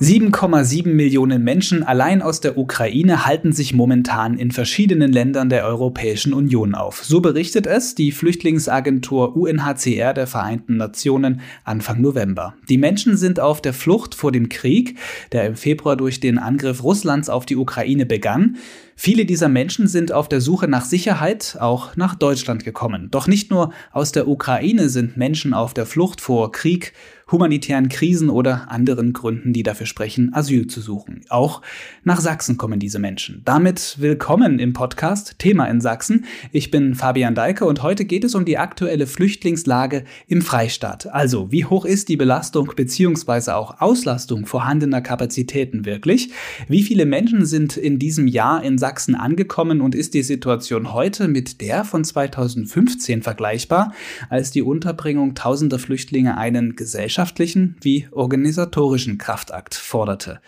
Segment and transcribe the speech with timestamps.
[0.00, 6.34] 7,7 Millionen Menschen allein aus der Ukraine halten sich momentan in verschiedenen Ländern der Europäischen
[6.34, 7.04] Union auf.
[7.04, 12.54] So berichtet es die Flüchtlingsagentur UNHCR der Vereinten Nationen Anfang November.
[12.68, 14.98] Die Menschen sind auf der Flucht vor dem Krieg,
[15.30, 18.56] der im Februar durch den Angriff Russlands auf die Ukraine begann.
[18.96, 23.08] Viele dieser Menschen sind auf der Suche nach Sicherheit auch nach Deutschland gekommen.
[23.12, 26.92] Doch nicht nur aus der Ukraine sind Menschen auf der Flucht vor Krieg,
[27.30, 31.22] humanitären Krisen oder anderen Gründen, die dafür sprechen, Asyl zu suchen.
[31.30, 31.62] Auch
[32.02, 33.40] nach Sachsen kommen diese Menschen.
[33.44, 36.26] Damit willkommen im Podcast Thema in Sachsen.
[36.52, 41.12] Ich bin Fabian Deike und heute geht es um die aktuelle Flüchtlingslage im Freistaat.
[41.12, 43.52] Also, wie hoch ist die Belastung bzw.
[43.52, 46.30] auch Auslastung vorhandener Kapazitäten wirklich?
[46.68, 51.28] Wie viele Menschen sind in diesem Jahr in Sachsen angekommen und ist die Situation heute
[51.28, 53.94] mit der von 2015 vergleichbar,
[54.28, 60.40] als die Unterbringung tausender Flüchtlinge einen Gesellschaft gesellschaftlichen wie organisatorischen Kraftakt forderte.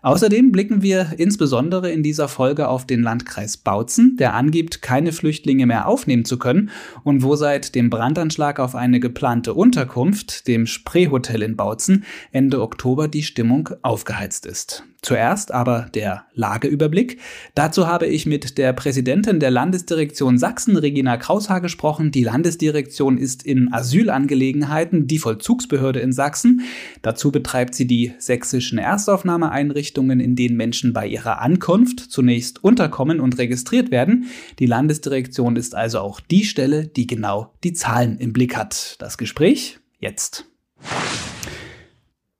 [0.00, 5.66] Außerdem blicken wir insbesondere in dieser Folge auf den Landkreis Bautzen, der angibt, keine Flüchtlinge
[5.66, 6.70] mehr aufnehmen zu können
[7.02, 13.06] und wo seit dem Brandanschlag auf eine geplante Unterkunft, dem Spreehotel in Bautzen, Ende Oktober
[13.06, 14.82] die Stimmung aufgeheizt ist.
[15.04, 17.18] Zuerst aber der Lageüberblick.
[17.54, 22.10] Dazu habe ich mit der Präsidentin der Landesdirektion Sachsen, Regina Kraushaar, gesprochen.
[22.10, 26.62] Die Landesdirektion ist in Asylangelegenheiten die Vollzugsbehörde in Sachsen.
[27.02, 33.36] Dazu betreibt sie die sächsischen Erstaufnahmeeinrichtungen, in denen Menschen bei ihrer Ankunft zunächst unterkommen und
[33.36, 34.30] registriert werden.
[34.58, 38.96] Die Landesdirektion ist also auch die Stelle, die genau die Zahlen im Blick hat.
[39.00, 40.46] Das Gespräch jetzt.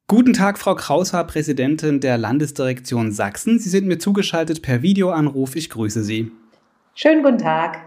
[0.06, 3.58] Guten Tag, Frau Kraushaar, Präsidentin der Landesdirektion Sachsen.
[3.58, 5.56] Sie sind mir zugeschaltet per Videoanruf.
[5.56, 6.30] Ich grüße Sie.
[6.94, 7.78] Schönen guten Tag.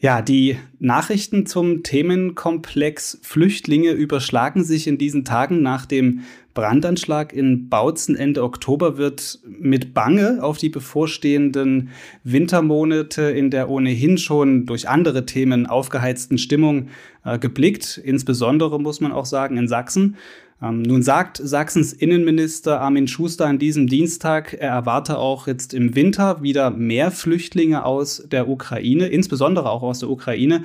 [0.00, 6.22] Ja, die Nachrichten zum Themenkomplex Flüchtlinge überschlagen sich in diesen Tagen nach dem
[6.54, 11.90] Brandanschlag in Bautzen Ende Oktober wird mit Bange auf die bevorstehenden
[12.24, 16.88] Wintermonate in der ohnehin schon durch andere Themen aufgeheizten Stimmung
[17.24, 18.00] äh, geblickt.
[18.02, 20.16] Insbesondere muss man auch sagen in Sachsen.
[20.62, 25.94] Ähm, nun sagt Sachsens Innenminister Armin Schuster an diesem Dienstag, er erwarte auch jetzt im
[25.94, 30.64] Winter wieder mehr Flüchtlinge aus der Ukraine, insbesondere auch aus der Ukraine.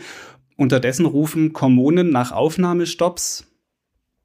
[0.57, 3.47] Unterdessen rufen Kommunen nach Aufnahmestopps.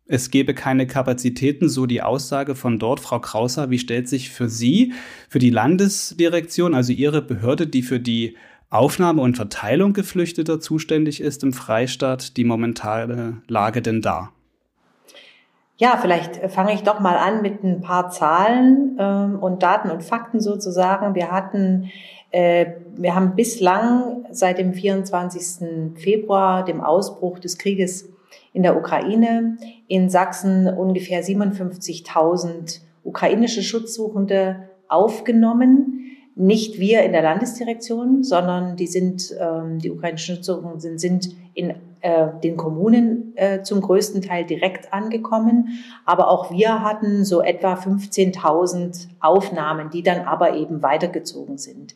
[0.07, 2.99] Es gebe keine Kapazitäten, so die Aussage von dort.
[2.99, 4.93] Frau Krauser, wie stellt sich für Sie,
[5.29, 8.37] für die Landesdirektion, also Ihre Behörde, die für die
[8.71, 14.33] Aufnahme und Verteilung Geflüchteter zuständig ist im Freistaat, die momentane Lage denn dar?
[15.81, 20.05] Ja, vielleicht fange ich doch mal an mit ein paar Zahlen ähm, und Daten und
[20.05, 21.15] Fakten sozusagen.
[21.15, 21.91] Wir hatten,
[22.33, 25.95] äh, wir haben bislang seit dem 24.
[25.97, 28.11] Februar, dem Ausbruch des Krieges
[28.53, 29.57] in der Ukraine,
[29.89, 36.01] in Sachsen ungefähr 57.000 ukrainische Schutzsuchende aufgenommen
[36.37, 41.75] nicht wir in der Landesdirektion, sondern die sind, ähm, die ukrainischen Schutzsuchenden sind, sind in
[42.01, 45.81] äh, den Kommunen äh, zum größten Teil direkt angekommen.
[46.05, 51.95] Aber auch wir hatten so etwa 15.000 Aufnahmen, die dann aber eben weitergezogen sind.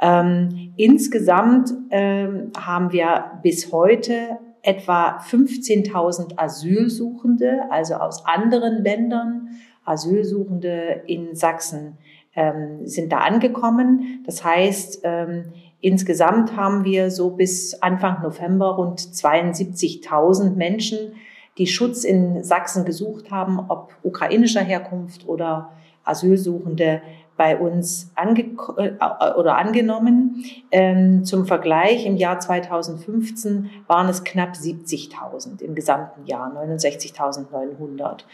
[0.00, 9.48] Ähm, insgesamt ähm, haben wir bis heute etwa 15.000 Asylsuchende, also aus anderen Ländern,
[9.84, 11.98] Asylsuchende in Sachsen
[12.34, 14.22] ähm, sind da angekommen.
[14.24, 15.44] Das heißt, ähm,
[15.82, 21.12] insgesamt haben wir so bis Anfang November rund 72.000 Menschen,
[21.58, 25.72] die Schutz in Sachsen gesucht haben, ob ukrainischer Herkunft oder
[26.04, 27.02] Asylsuchende
[27.36, 30.44] bei uns ange äh, oder angenommen.
[30.70, 38.24] Ähm, zum Vergleich, im Jahr 2015 waren es knapp 70.000 im gesamten Jahr, 69.900.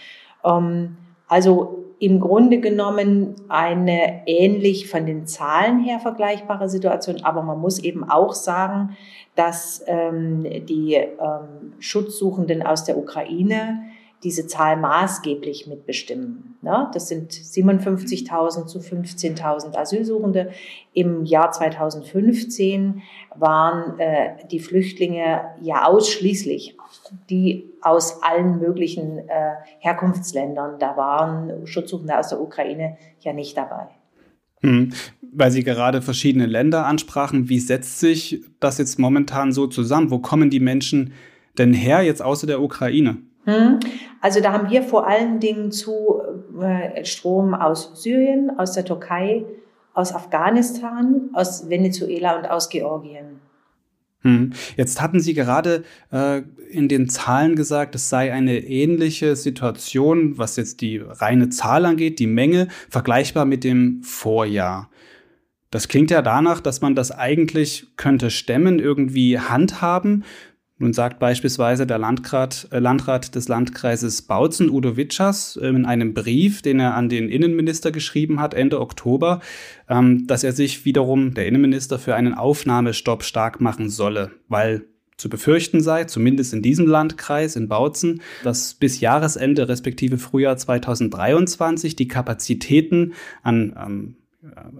[0.44, 0.96] Ähm,
[1.28, 7.78] also im Grunde genommen eine ähnlich von den Zahlen her vergleichbare Situation, aber man muss
[7.78, 8.96] eben auch sagen,
[9.34, 13.80] dass ähm, die ähm, Schutzsuchenden aus der Ukraine
[14.24, 16.56] diese Zahl maßgeblich mitbestimmen.
[16.60, 16.90] Ne?
[16.92, 20.50] Das sind 57.000 zu 15.000 Asylsuchende.
[20.92, 23.02] Im Jahr 2015
[23.36, 26.76] waren äh, die Flüchtlinge ja ausschließlich
[27.30, 30.78] die aus allen möglichen äh, Herkunftsländern.
[30.78, 33.88] Da waren Schutzsuchende aus der Ukraine ja nicht dabei.
[34.60, 34.92] Hm.
[35.32, 40.10] Weil Sie gerade verschiedene Länder ansprachen, wie setzt sich das jetzt momentan so zusammen?
[40.10, 41.12] Wo kommen die Menschen
[41.58, 43.18] denn her, jetzt außer der Ukraine?
[43.48, 43.80] Hm.
[44.20, 46.20] Also da haben wir vor allen Dingen zu
[46.60, 49.46] äh, Strom aus Syrien, aus der Türkei,
[49.94, 53.40] aus Afghanistan, aus Venezuela und aus Georgien.
[54.20, 54.52] Hm.
[54.76, 60.56] Jetzt hatten Sie gerade äh, in den Zahlen gesagt, es sei eine ähnliche Situation, was
[60.56, 64.90] jetzt die reine Zahl angeht, die Menge, vergleichbar mit dem Vorjahr.
[65.70, 70.24] Das klingt ja danach, dass man das eigentlich könnte stemmen, irgendwie handhaben.
[70.80, 76.14] Nun sagt beispielsweise der Landrat, äh, Landrat des Landkreises Bautzen, Udo Witschers, äh, in einem
[76.14, 79.40] Brief, den er an den Innenminister geschrieben hat, Ende Oktober,
[79.88, 84.84] ähm, dass er sich wiederum, der Innenminister, für einen Aufnahmestopp stark machen solle, weil
[85.16, 91.96] zu befürchten sei, zumindest in diesem Landkreis, in Bautzen, dass bis Jahresende respektive Frühjahr 2023
[91.96, 94.16] die Kapazitäten an ähm,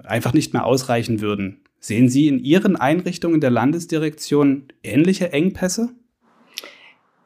[0.05, 1.61] einfach nicht mehr ausreichen würden.
[1.81, 5.91] Sehen Sie in Ihren Einrichtungen der Landesdirektion ähnliche Engpässe?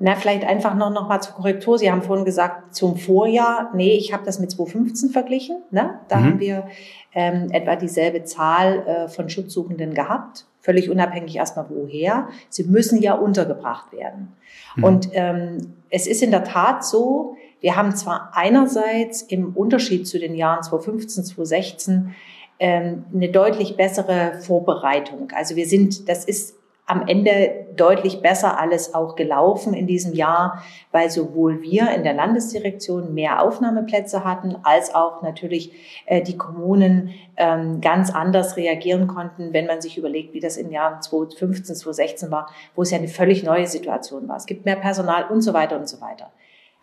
[0.04, 1.78] Na, vielleicht einfach noch, noch mal zur Korrektur.
[1.78, 3.70] Sie haben vorhin gesagt, zum Vorjahr.
[3.72, 5.62] Nee, ich habe das mit 2015 verglichen.
[5.70, 6.00] Ne?
[6.08, 6.24] Da mhm.
[6.24, 6.66] haben wir
[7.14, 10.46] ähm, etwa dieselbe Zahl äh, von Schutzsuchenden gehabt.
[10.60, 12.28] Völlig unabhängig erstmal woher.
[12.48, 14.32] Sie müssen ja untergebracht werden.
[14.74, 14.84] Mhm.
[14.84, 20.18] Und ähm, es ist in der Tat so, wir haben zwar einerseits im Unterschied zu
[20.18, 22.14] den Jahren 2015, 2016
[22.62, 25.32] ähm, eine deutlich bessere Vorbereitung.
[25.34, 26.54] Also wir sind, das ist
[26.86, 30.62] am Ende deutlich besser alles auch gelaufen in diesem Jahr,
[30.92, 35.72] weil sowohl wir in der Landesdirektion mehr Aufnahmeplätze hatten, als auch natürlich
[36.06, 40.66] äh, die Kommunen ähm, ganz anders reagieren konnten, wenn man sich überlegt, wie das in
[40.66, 44.36] den Jahren 2015, 2016 war, wo es ja eine völlig neue Situation war.
[44.36, 46.30] Es gibt mehr Personal und so weiter und so weiter.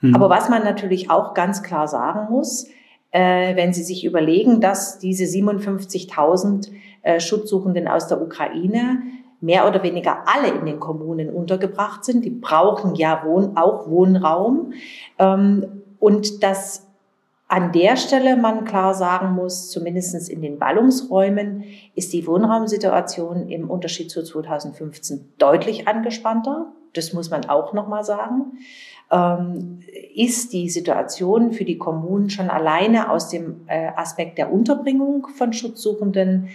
[0.02, 0.14] Mhm.
[0.14, 2.68] Aber was man natürlich auch ganz klar sagen muss,
[3.12, 6.72] äh, wenn Sie sich überlegen, dass diese 57.000
[7.02, 9.02] äh, Schutzsuchenden aus der Ukraine
[9.42, 12.26] mehr oder weniger alle in den Kommunen untergebracht sind.
[12.26, 14.74] Die brauchen ja Wohn auch Wohnraum.
[15.18, 16.88] Ähm, und dass
[17.48, 21.64] an der Stelle man klar sagen muss, zumindest in den Ballungsräumen
[21.96, 26.72] ist die Wohnraumsituation im Unterschied zu 2015 deutlich angespannter.
[26.94, 28.54] Das muss man auch nochmal sagen
[29.12, 29.80] ähm,
[30.14, 35.54] ist die Situation für die Kommunen schon alleine aus dem äh, Aspekt der Unterbringung von
[35.54, 36.50] Schutzsuchenden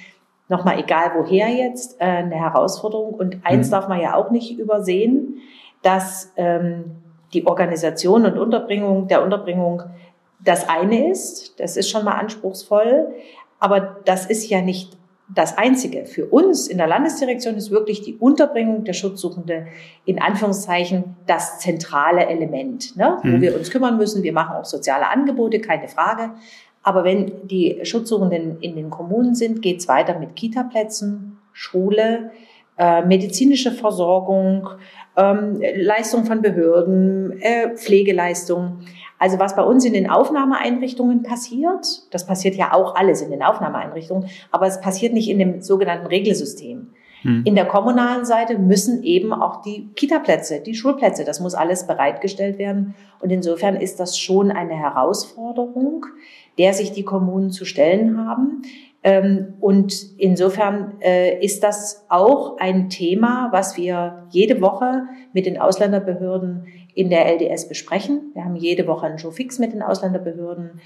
[0.48, 3.14] nochmal egal woher jetzt, äh, eine Herausforderung.
[3.14, 3.72] Und eins mhm.
[3.72, 5.38] darf man ja auch nicht übersehen,
[5.82, 6.96] dass ähm,
[7.32, 9.82] die Organisation und Unterbringung der Unterbringung
[10.38, 11.58] das eine ist.
[11.58, 13.08] Das ist schon mal anspruchsvoll.
[13.58, 14.96] Aber das ist ja nicht
[15.28, 16.04] das Einzige.
[16.04, 19.66] Für uns in der Landesdirektion ist wirklich die Unterbringung der Schutzsuchende
[20.04, 23.18] in Anführungszeichen das zentrale Element, ne?
[23.22, 23.40] wo mhm.
[23.40, 24.22] wir uns kümmern müssen.
[24.22, 26.32] Wir machen auch soziale Angebote, keine Frage.
[26.82, 32.30] Aber wenn die Schutzsuchenden in den Kommunen sind, geht es weiter mit Kitaplätzen, Schule,
[32.76, 34.68] äh, medizinische Versorgung,
[35.16, 38.80] ähm, Leistung von Behörden, äh, Pflegeleistung.
[39.24, 43.42] Also was bei uns in den Aufnahmeeinrichtungen passiert, das passiert ja auch alles in den
[43.42, 46.90] Aufnahmeeinrichtungen, aber es passiert nicht in dem sogenannten Regelsystem.
[47.22, 47.40] Hm.
[47.46, 52.58] In der kommunalen Seite müssen eben auch die Kitaplätze, die Schulplätze, das muss alles bereitgestellt
[52.58, 52.94] werden.
[53.18, 56.04] Und insofern ist das schon eine Herausforderung,
[56.58, 58.60] der sich die Kommunen zu stellen haben.
[59.06, 65.02] Ähm, und insofern äh, ist das auch ein Thema, was wir jede Woche
[65.34, 68.30] mit den Ausländerbehörden in der LDS besprechen.
[68.32, 70.80] Wir haben jede Woche einen Showfix mit den Ausländerbehörden.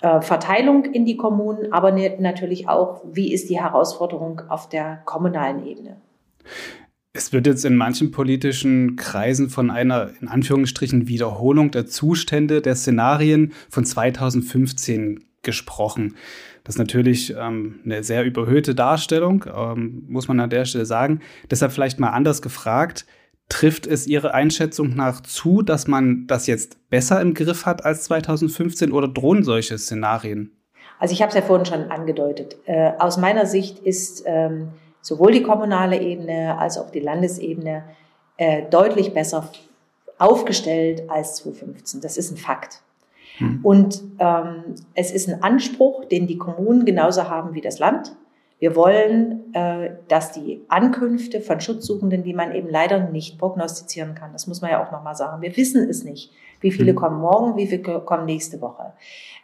[0.00, 5.66] Äh, Verteilung in die Kommunen, aber natürlich auch, wie ist die Herausforderung auf der kommunalen
[5.66, 5.96] Ebene.
[7.12, 12.76] Es wird jetzt in manchen politischen Kreisen von einer in Anführungsstrichen Wiederholung der Zustände der
[12.76, 16.16] Szenarien von 2015 gesprochen.
[16.64, 21.20] Das ist natürlich ähm, eine sehr überhöhte Darstellung, ähm, muss man an der Stelle sagen.
[21.50, 23.06] Deshalb vielleicht mal anders gefragt.
[23.48, 28.04] Trifft es Ihre Einschätzung nach zu, dass man das jetzt besser im Griff hat als
[28.04, 30.52] 2015 oder drohen solche Szenarien?
[31.00, 32.56] Also ich habe es ja vorhin schon angedeutet.
[32.66, 34.68] Äh, aus meiner Sicht ist ähm,
[35.00, 37.84] sowohl die kommunale Ebene als auch die Landesebene
[38.36, 39.50] äh, deutlich besser
[40.18, 42.02] aufgestellt als 2015.
[42.02, 42.82] Das ist ein Fakt.
[43.40, 43.60] Hm.
[43.62, 48.14] Und ähm, es ist ein Anspruch, den die Kommunen genauso haben wie das Land.
[48.58, 54.32] Wir wollen, äh, dass die Ankünfte von Schutzsuchenden, die man eben leider nicht prognostizieren kann,
[54.34, 56.30] das muss man ja auch nochmal sagen, wir wissen es nicht,
[56.60, 56.96] wie viele mhm.
[56.96, 58.92] kommen morgen, wie viele kommen nächste Woche.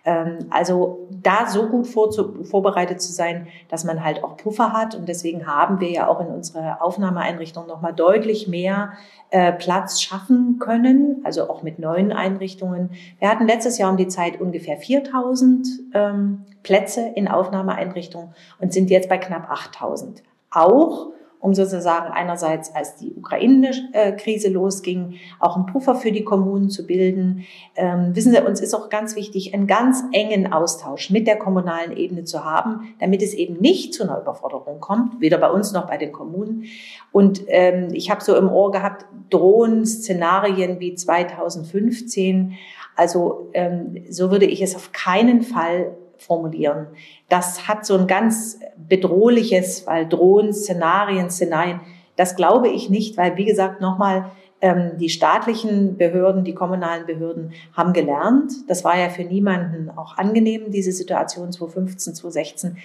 [0.06, 4.94] Ähm, also da so gut vorbereitet zu sein, dass man halt auch Puffer hat.
[4.94, 8.92] Und deswegen haben wir ja auch in unserer Aufnahmeeinrichtung nochmal deutlich mehr
[9.30, 12.90] äh, Platz schaffen können, also auch mit neuen Einrichtungen.
[13.18, 18.28] Wir hatten letztes Jahr um die Zeit ungefähr 4000 ähm, Plätze in Aufnahmeeinrichtungen
[18.60, 20.22] und sind jetzt bei knapp 8000.
[20.52, 21.08] Auch
[21.40, 27.44] um sozusagen einerseits, als die Ukraine-Krise losging, auch einen Puffer für die Kommunen zu bilden.
[27.76, 31.96] Ähm, wissen Sie, uns ist auch ganz wichtig, einen ganz engen Austausch mit der kommunalen
[31.96, 35.86] Ebene zu haben, damit es eben nicht zu einer Überforderung kommt, weder bei uns noch
[35.86, 36.64] bei den Kommunen.
[37.12, 42.54] Und ähm, ich habe so im Ohr gehabt, drohen Szenarien wie 2015.
[42.96, 46.88] Also ähm, so würde ich es auf keinen Fall formulieren.
[47.28, 51.80] Das hat so ein ganz bedrohliches, weil Drohnen, Szenarien, Szenarien,
[52.16, 54.30] das glaube ich nicht, weil wie gesagt nochmal,
[54.62, 58.52] ähm, die staatlichen Behörden, die kommunalen Behörden haben gelernt.
[58.68, 62.76] Das war ja für niemanden auch angenehm, diese Situation 2015, 2016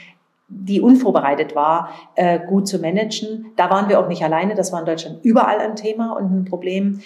[0.53, 3.53] die unvorbereitet war, äh, gut zu managen.
[3.55, 6.45] Da waren wir auch nicht alleine, das war in Deutschland überall ein Thema und ein
[6.45, 7.01] Problem.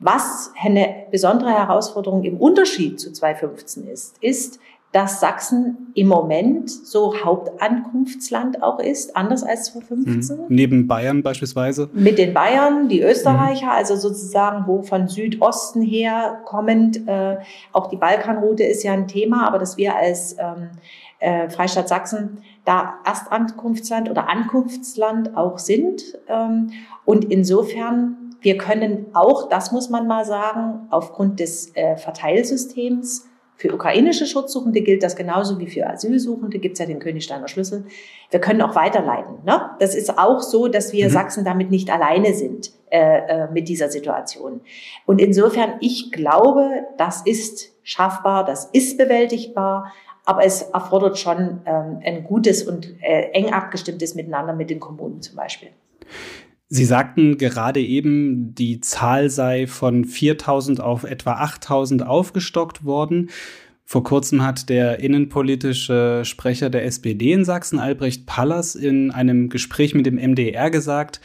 [0.00, 4.58] Was eine besondere Herausforderung im Unterschied zu 2015 ist, ist,
[4.92, 10.36] dass Sachsen im Moment so Hauptankunftsland auch ist, anders als 2015.
[10.36, 10.42] Mhm.
[10.48, 11.90] Neben Bayern beispielsweise?
[11.92, 13.72] Mit den Bayern, die Österreicher, mhm.
[13.72, 17.36] also sozusagen, wo von Südosten her kommend, äh,
[17.72, 20.70] auch die Balkanroute ist ja ein Thema, aber dass wir als ähm,
[21.18, 26.02] äh, Freistaat Sachsen da Erstankunftsland oder Ankunftsland auch sind.
[26.28, 26.70] Ähm,
[27.04, 33.26] und insofern wir können auch, das muss man mal sagen, aufgrund des äh, Verteilsystems
[33.58, 37.86] für ukrainische Schutzsuchende gilt das genauso wie für Asylsuchende, gibt es ja den Königsteiner Schlüssel.
[38.30, 39.44] Wir können auch weiterleiten.
[39.44, 39.70] Ne?
[39.80, 41.10] Das ist auch so, dass wir mhm.
[41.10, 44.60] Sachsen damit nicht alleine sind äh, äh, mit dieser Situation.
[45.06, 49.92] Und insofern, ich glaube, das ist schaffbar, das ist bewältigbar,
[50.24, 55.20] aber es erfordert schon ähm, ein gutes und äh, eng abgestimmtes Miteinander mit den Kommunen
[55.20, 55.70] zum Beispiel.
[56.70, 63.30] Sie sagten gerade eben, die Zahl sei von 4000 auf etwa 8000 aufgestockt worden.
[63.84, 69.94] Vor kurzem hat der innenpolitische Sprecher der SPD in Sachsen, Albrecht Pallas, in einem Gespräch
[69.94, 71.22] mit dem MDR gesagt,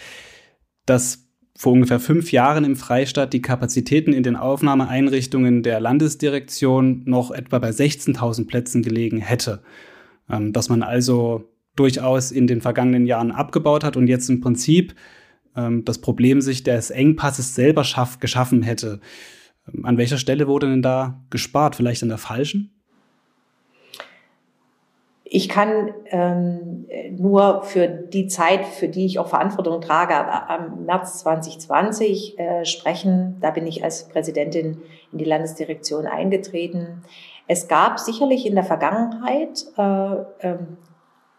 [0.86, 7.32] dass vor ungefähr fünf Jahren im Freistaat die Kapazitäten in den Aufnahmeeinrichtungen der Landesdirektion noch
[7.32, 9.62] etwa bei 16.000 Plätzen gelegen hätte.
[10.30, 14.96] Ähm, dass man also durchaus in den vergangenen Jahren abgebaut hat und jetzt im Prinzip
[15.56, 19.00] ähm, das Problem sich des Engpasses selber schaff, geschaffen hätte.
[19.72, 21.76] Ähm, an welcher Stelle wurde denn da gespart?
[21.76, 22.70] Vielleicht an der falschen?
[25.36, 26.86] Ich kann ähm,
[27.18, 33.38] nur für die Zeit, für die ich auch Verantwortung trage, am März 2020 äh, sprechen.
[33.42, 37.02] Da bin ich als Präsidentin in die Landesdirektion eingetreten.
[37.48, 40.58] Es gab sicherlich in der Vergangenheit äh, äh,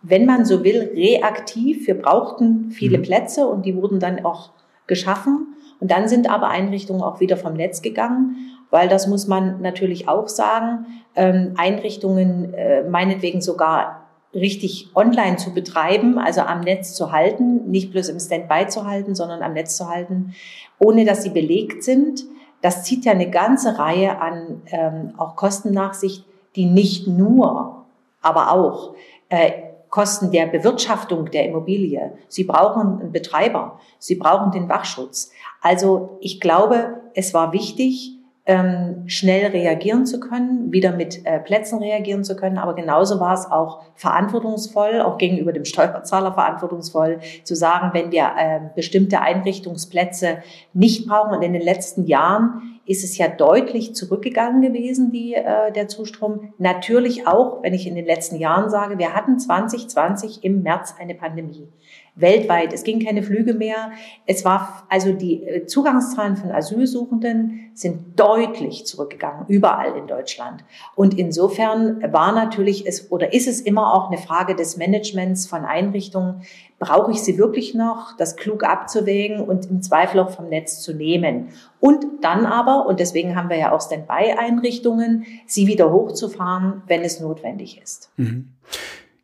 [0.07, 1.87] wenn man so will, reaktiv.
[1.87, 3.03] Wir brauchten viele mhm.
[3.03, 4.51] Plätze und die wurden dann auch
[4.87, 5.55] geschaffen.
[5.81, 8.37] Und dann sind aber Einrichtungen auch wieder vom Netz gegangen,
[8.71, 14.03] weil das muss man natürlich auch sagen, ähm, Einrichtungen äh, meinetwegen sogar
[14.35, 19.15] richtig online zu betreiben, also am Netz zu halten, nicht bloß im Standby zu halten,
[19.15, 20.35] sondern am Netz zu halten,
[20.79, 22.25] ohne dass sie belegt sind.
[22.61, 26.25] Das zieht ja eine ganze Reihe an ähm, auch Kostennachsicht,
[26.57, 27.85] die nicht nur,
[28.23, 28.95] aber auch
[29.29, 29.51] äh,
[29.95, 32.15] Kosten der Bewirtschaftung der Immobilie.
[32.27, 33.79] Sie brauchen einen Betreiber.
[34.01, 35.31] Sie brauchen den Wachschutz.
[35.61, 41.79] Also ich glaube, es war wichtig, ähm, schnell reagieren zu können, wieder mit äh, Plätzen
[41.79, 42.59] reagieren zu können.
[42.59, 48.33] Aber genauso war es auch verantwortungsvoll, auch gegenüber dem Steuerzahler verantwortungsvoll, zu sagen, wenn wir
[48.37, 50.39] äh, bestimmte Einrichtungsplätze
[50.73, 51.37] nicht brauchen.
[51.37, 56.53] Und in den letzten Jahren ist es ja deutlich zurückgegangen gewesen, die, äh, der Zustrom.
[56.59, 61.15] Natürlich auch, wenn ich in den letzten Jahren sage, wir hatten 2020 im März eine
[61.15, 61.69] Pandemie.
[62.17, 62.73] Weltweit.
[62.73, 63.91] Es ging keine Flüge mehr.
[64.27, 70.65] Es war, also die äh, Zugangszahlen von Asylsuchenden sind deutlich zurückgegangen, überall in Deutschland.
[70.95, 75.65] Und insofern war natürlich es, oder ist es immer auch eine Frage des Managements von
[75.65, 76.43] Einrichtungen,
[76.85, 80.93] brauche ich sie wirklich noch, das klug abzuwägen und im Zweifel auch vom Netz zu
[80.93, 81.49] nehmen.
[81.81, 87.21] Und dann aber, und deswegen haben wir ja auch Standby-Einrichtungen, sie wieder hochzufahren, wenn es
[87.21, 88.11] notwendig ist.
[88.19, 88.51] Mhm.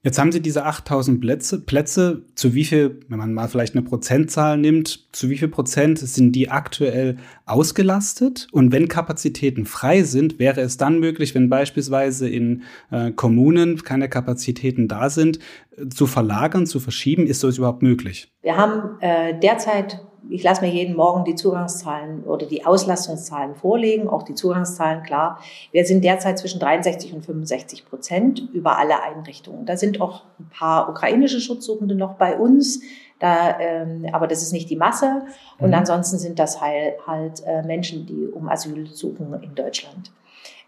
[0.02, 2.23] Jetzt haben Sie diese 8000 Plätze, Plätze.
[2.35, 6.33] Zu wie viel, wenn man mal vielleicht eine Prozentzahl nimmt, zu wie viel Prozent sind
[6.33, 8.47] die aktuell ausgelastet?
[8.50, 14.09] Und wenn Kapazitäten frei sind, wäre es dann möglich, wenn beispielsweise in äh, Kommunen keine
[14.09, 15.38] Kapazitäten da sind,
[15.76, 17.26] äh, zu verlagern, zu verschieben?
[17.26, 18.33] Ist das überhaupt möglich?
[18.40, 24.09] Wir haben äh, derzeit ich lasse mir jeden Morgen die Zugangszahlen oder die Auslastungszahlen vorlegen,
[24.09, 25.41] auch die Zugangszahlen, klar.
[25.73, 29.67] Wir sind derzeit zwischen 63 und 65 Prozent über alle Einrichtungen.
[29.67, 32.81] Da sind auch ein paar ukrainische Schutzsuchende noch bei uns.
[33.19, 35.23] Da, ähm, aber das ist nicht die Masse.
[35.59, 35.75] Und mhm.
[35.75, 40.11] ansonsten sind das halt, halt äh, Menschen, die um Asyl suchen in Deutschland.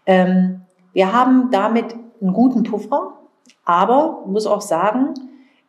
[0.05, 0.61] Ähm,
[0.93, 3.13] wir haben damit einen guten Puffer,
[3.65, 5.13] aber muss auch sagen,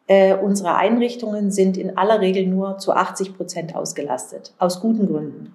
[0.06, 5.54] Äh, unsere Einrichtungen sind in aller Regel nur zu 80 Prozent ausgelastet, aus guten Gründen.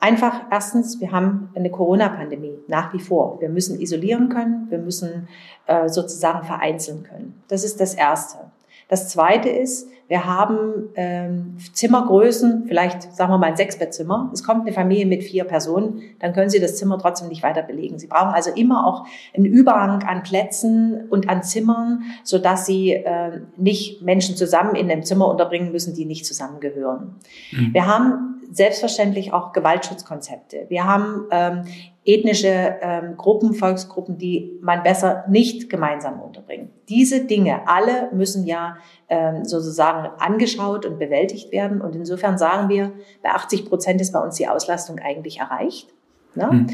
[0.00, 3.40] Einfach erstens, wir haben eine Corona-Pandemie nach wie vor.
[3.40, 5.28] Wir müssen isolieren können, wir müssen
[5.66, 7.42] äh, sozusagen vereinzeln können.
[7.48, 8.47] Das ist das Erste.
[8.88, 14.30] Das Zweite ist, wir haben ähm, Zimmergrößen, vielleicht sagen wir mal ein Sechsbettzimmer.
[14.32, 17.62] Es kommt eine Familie mit vier Personen, dann können Sie das Zimmer trotzdem nicht weiter
[17.62, 17.98] belegen.
[17.98, 22.92] Sie brauchen also immer auch einen Überhang an Plätzen und an Zimmern, so dass Sie
[22.92, 27.16] äh, nicht Menschen zusammen in einem Zimmer unterbringen müssen, die nicht zusammengehören.
[27.52, 27.74] Mhm.
[27.74, 30.66] Wir haben selbstverständlich auch Gewaltschutzkonzepte.
[30.68, 31.64] Wir haben ähm,
[32.04, 36.70] ethnische ähm, Gruppen, Volksgruppen, die man besser nicht gemeinsam unterbringt.
[36.88, 38.78] Diese Dinge alle müssen ja
[39.08, 41.82] ähm, sozusagen angeschaut und bewältigt werden.
[41.82, 45.88] Und insofern sagen wir, bei 80 Prozent ist bei uns die Auslastung eigentlich erreicht.
[46.34, 46.50] Ne?
[46.50, 46.66] Hm.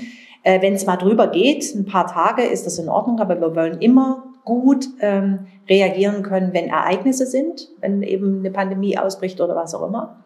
[0.44, 3.56] Äh, Wenn es mal drüber geht, ein paar Tage, ist das in Ordnung, aber wir
[3.56, 9.56] wollen immer gut ähm, reagieren können, wenn Ereignisse sind, wenn eben eine Pandemie ausbricht oder
[9.56, 10.23] was auch immer.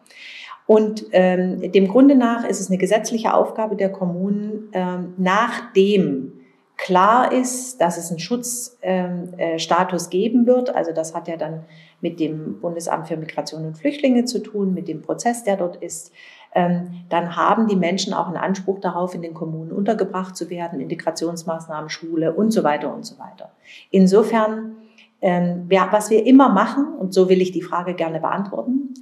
[0.69, 6.33] Und ähm, dem Grunde nach ist es eine gesetzliche Aufgabe der Kommunen, ähm, nachdem
[6.77, 10.75] klar ist, dass es einen Schutzstatus ähm, äh, geben wird.
[10.75, 11.65] Also das hat ja dann
[12.01, 16.11] mit dem Bundesamt für Migration und Flüchtlinge zu tun, mit dem Prozess, der dort ist.
[16.53, 20.79] Ähm, dann haben die Menschen auch einen Anspruch darauf, in den Kommunen untergebracht zu werden,
[20.81, 23.53] Integrationsmaßnahmen, Schule und so weiter und so weiter.
[23.89, 24.75] Insofern,
[25.19, 28.93] ähm, was wir immer machen, und so will ich die Frage gerne beantworten,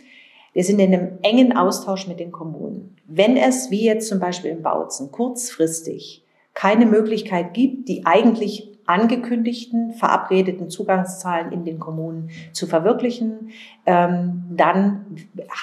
[0.53, 2.95] wir sind in einem engen Austausch mit den Kommunen.
[3.05, 9.93] Wenn es, wie jetzt zum Beispiel in Bautzen, kurzfristig keine Möglichkeit gibt, die eigentlich angekündigten,
[9.93, 13.51] verabredeten Zugangszahlen in den Kommunen zu verwirklichen,
[13.85, 15.05] ähm, dann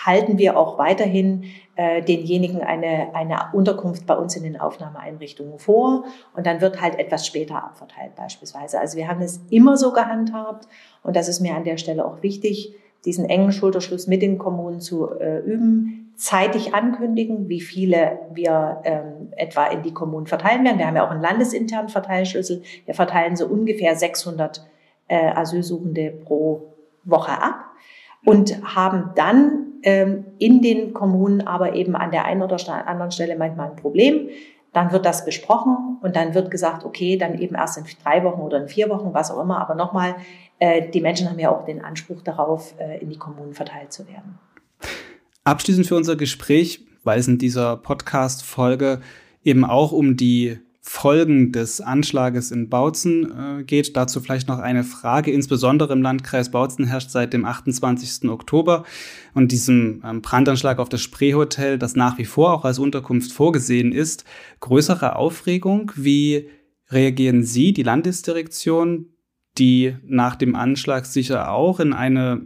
[0.04, 6.04] halten wir auch weiterhin äh, denjenigen eine, eine Unterkunft bei uns in den Aufnahmeeinrichtungen vor
[6.36, 8.78] und dann wird halt etwas später abverteilt beispielsweise.
[8.78, 10.68] Also wir haben es immer so gehandhabt
[11.02, 12.74] und das ist mir an der Stelle auch wichtig,
[13.04, 19.32] diesen engen Schulterschluss mit den Kommunen zu äh, üben, zeitig ankündigen, wie viele wir ähm,
[19.36, 20.78] etwa in die Kommunen verteilen werden.
[20.78, 22.62] Wir haben ja auch einen landesinternen Verteilschlüssel.
[22.84, 24.64] Wir verteilen so ungefähr 600
[25.08, 27.64] äh, Asylsuchende pro Woche ab
[28.24, 33.36] und haben dann ähm, in den Kommunen aber eben an der einen oder anderen Stelle
[33.36, 34.28] manchmal ein Problem.
[34.74, 38.40] Dann wird das besprochen und dann wird gesagt, okay, dann eben erst in drei Wochen
[38.42, 39.58] oder in vier Wochen, was auch immer.
[39.60, 40.16] Aber nochmal,
[40.58, 44.06] äh, die Menschen haben ja auch den Anspruch darauf, äh, in die Kommunen verteilt zu
[44.06, 44.38] werden.
[45.44, 49.00] Abschließend für unser Gespräch, weil es in dieser Podcast-Folge
[49.42, 53.96] eben auch um die Folgen des Anschlages in Bautzen äh, geht.
[53.96, 55.32] Dazu vielleicht noch eine Frage.
[55.32, 58.28] Insbesondere im Landkreis Bautzen herrscht seit dem 28.
[58.28, 58.84] Oktober
[59.32, 63.92] und diesem ähm, Brandanschlag auf das Spreehotel, das nach wie vor auch als Unterkunft vorgesehen
[63.92, 64.26] ist,
[64.60, 65.90] größere Aufregung.
[65.96, 66.50] Wie
[66.90, 69.06] reagieren Sie, die Landesdirektion,
[69.56, 72.42] die nach dem Anschlag sicher auch in eine,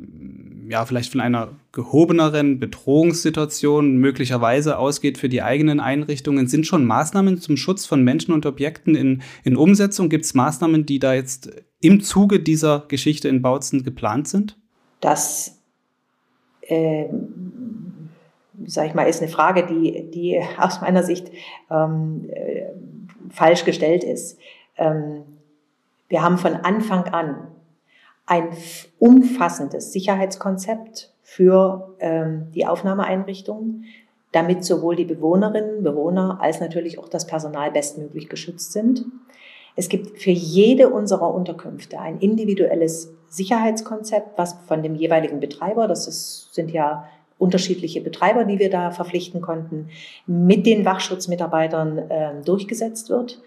[0.69, 6.49] ja, vielleicht von einer gehobeneren Bedrohungssituation möglicherweise ausgeht für die eigenen Einrichtungen.
[6.49, 10.09] Sind schon Maßnahmen zum Schutz von Menschen und Objekten in, in Umsetzung?
[10.09, 14.59] Gibt es Maßnahmen, die da jetzt im Zuge dieser Geschichte in Bautzen geplant sind?
[15.01, 15.61] Das,
[16.63, 17.05] äh,
[18.67, 21.31] sag ich mal, ist eine Frage, die, die aus meiner Sicht
[21.71, 22.63] ähm, äh,
[23.31, 24.37] falsch gestellt ist.
[24.77, 25.23] Ähm,
[26.09, 27.47] wir haben von Anfang an
[28.27, 28.49] ein
[28.99, 33.85] umfassendes Sicherheitskonzept für ähm, die Aufnahmeeinrichtungen,
[34.33, 39.05] damit sowohl die Bewohnerinnen, Bewohner als natürlich auch das Personal bestmöglich geschützt sind.
[39.77, 46.09] Es gibt für jede unserer Unterkünfte ein individuelles Sicherheitskonzept, was von dem jeweiligen Betreiber, das
[46.09, 49.91] ist, sind ja unterschiedliche Betreiber, die wir da verpflichten konnten,
[50.27, 53.43] mit den Wachschutzmitarbeitern äh, durchgesetzt wird.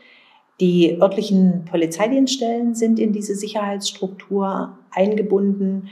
[0.59, 5.89] Die örtlichen Polizeidienststellen sind in diese Sicherheitsstruktur eingebunden.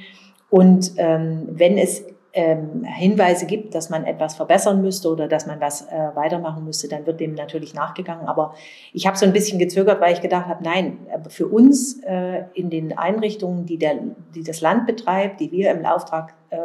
[0.50, 5.60] Und ähm, wenn es ähm, Hinweise gibt, dass man etwas verbessern müsste oder dass man
[5.60, 8.28] was äh, weitermachen müsste, dann wird dem natürlich nachgegangen.
[8.28, 8.54] Aber
[8.94, 12.70] ich habe so ein bisschen gezögert, weil ich gedacht habe, nein, für uns äh, in
[12.70, 13.96] den Einrichtungen, die, der,
[14.36, 16.58] die das Land betreibt, die wir im Auftrag äh,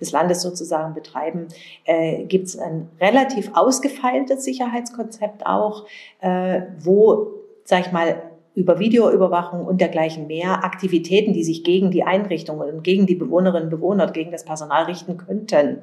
[0.00, 1.48] des Landes sozusagen betreiben,
[1.84, 5.86] äh, gibt es ein relativ ausgefeiltes Sicherheitskonzept auch,
[6.20, 8.20] äh, wo sag ich mal,
[8.60, 13.64] über Videoüberwachung und dergleichen mehr Aktivitäten, die sich gegen die Einrichtungen und gegen die Bewohnerinnen
[13.64, 15.78] und Bewohner gegen das Personal richten könnten,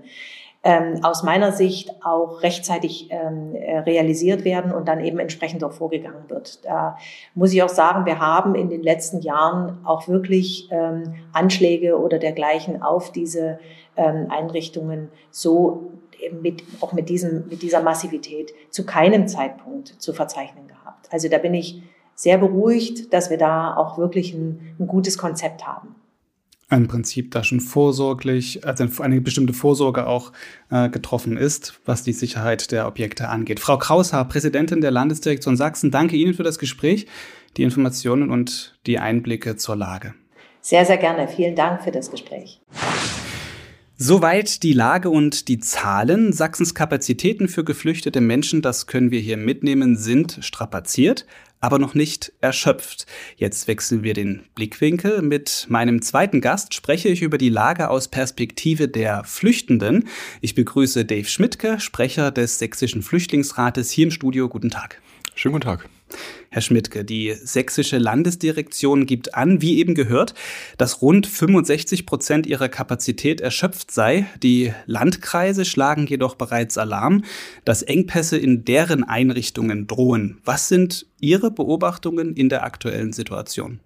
[0.64, 5.72] ähm, aus meiner Sicht auch rechtzeitig ähm, äh, realisiert werden und dann eben entsprechend auch
[5.72, 6.66] vorgegangen wird.
[6.66, 6.98] Da
[7.34, 12.20] muss ich auch sagen, wir haben in den letzten Jahren auch wirklich ähm, Anschläge oder
[12.20, 13.60] dergleichen auf diese
[13.96, 15.92] ähm, Einrichtungen so
[16.42, 21.08] mit, auch mit, diesem, mit dieser Massivität zu keinem Zeitpunkt zu verzeichnen gehabt.
[21.12, 21.82] Also da bin ich
[22.18, 25.96] sehr beruhigt, dass wir da auch wirklich ein, ein gutes Konzept haben.
[26.70, 30.34] im Prinzip da schon vorsorglich, also eine bestimmte Vorsorge auch
[30.72, 33.60] äh, getroffen ist, was die Sicherheit der Objekte angeht.
[33.60, 37.06] Frau Kraushaar, Präsidentin der Landesdirektion Sachsen, danke Ihnen für das Gespräch,
[37.56, 40.16] die Informationen und die Einblicke zur Lage.
[40.60, 41.28] Sehr, sehr gerne.
[41.28, 42.60] Vielen Dank für das Gespräch.
[44.00, 46.32] Soweit die Lage und die Zahlen.
[46.32, 51.26] Sachsens Kapazitäten für geflüchtete Menschen, das können wir hier mitnehmen, sind strapaziert,
[51.60, 53.06] aber noch nicht erschöpft.
[53.36, 55.22] Jetzt wechseln wir den Blickwinkel.
[55.22, 60.08] Mit meinem zweiten Gast spreche ich über die Lage aus Perspektive der Flüchtenden.
[60.42, 64.50] Ich begrüße Dave Schmidtke, Sprecher des Sächsischen Flüchtlingsrates hier im Studio.
[64.50, 65.02] Guten Tag.
[65.36, 65.90] Schönen guten Tag.
[66.50, 70.34] Herr Schmidtke, die sächsische Landesdirektion gibt an, wie eben gehört,
[70.78, 74.28] dass rund 65 Prozent ihrer Kapazität erschöpft sei.
[74.42, 77.24] Die Landkreise schlagen jedoch bereits Alarm,
[77.66, 80.40] dass Engpässe in deren Einrichtungen drohen.
[80.46, 83.80] Was sind Ihre Beobachtungen in der aktuellen Situation?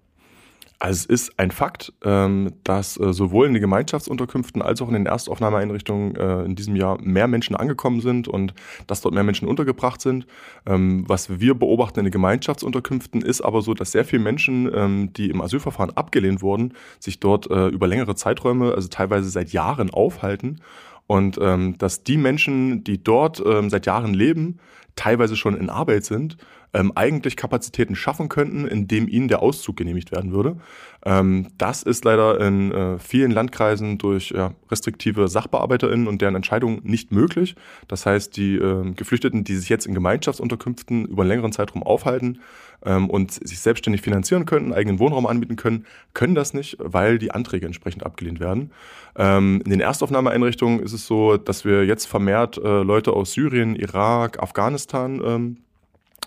[0.81, 4.95] Also es ist ein Fakt, ähm, dass äh, sowohl in den Gemeinschaftsunterkünften als auch in
[4.95, 8.55] den Erstaufnahmeeinrichtungen äh, in diesem Jahr mehr Menschen angekommen sind und
[8.87, 10.25] dass dort mehr Menschen untergebracht sind.
[10.65, 15.13] Ähm, was wir beobachten in den Gemeinschaftsunterkünften ist aber so, dass sehr viele Menschen, ähm,
[15.13, 19.91] die im Asylverfahren abgelehnt wurden, sich dort äh, über längere Zeiträume, also teilweise seit Jahren
[19.91, 20.61] aufhalten.
[21.05, 24.59] Und dass die Menschen, die dort seit Jahren leben,
[24.95, 26.37] teilweise schon in Arbeit sind
[26.73, 30.57] ähm, eigentlich Kapazitäten schaffen könnten, indem ihnen der Auszug genehmigt werden würde.
[31.05, 36.81] Ähm, das ist leider in äh, vielen Landkreisen durch ja, restriktive SachbearbeiterInnen und deren Entscheidungen
[36.84, 37.55] nicht möglich.
[37.88, 42.39] Das heißt, die äh, Geflüchteten, die sich jetzt in Gemeinschaftsunterkünften über einen längeren Zeitraum aufhalten
[42.86, 47.31] ähm, und sich selbstständig finanzieren könnten, eigenen Wohnraum anbieten können, können das nicht, weil die
[47.31, 48.71] Anträge entsprechend abgelehnt werden.
[49.15, 53.75] Ähm, in den Erstaufnahmeeinrichtungen ist es so, dass wir jetzt vermehrt äh, Leute aus Syrien,
[53.75, 55.57] Irak, Afghanistan ähm,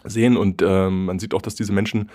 [0.04, 0.36] sehen.
[0.36, 2.10] Und ähm, man sieht auch, dass diese Menschen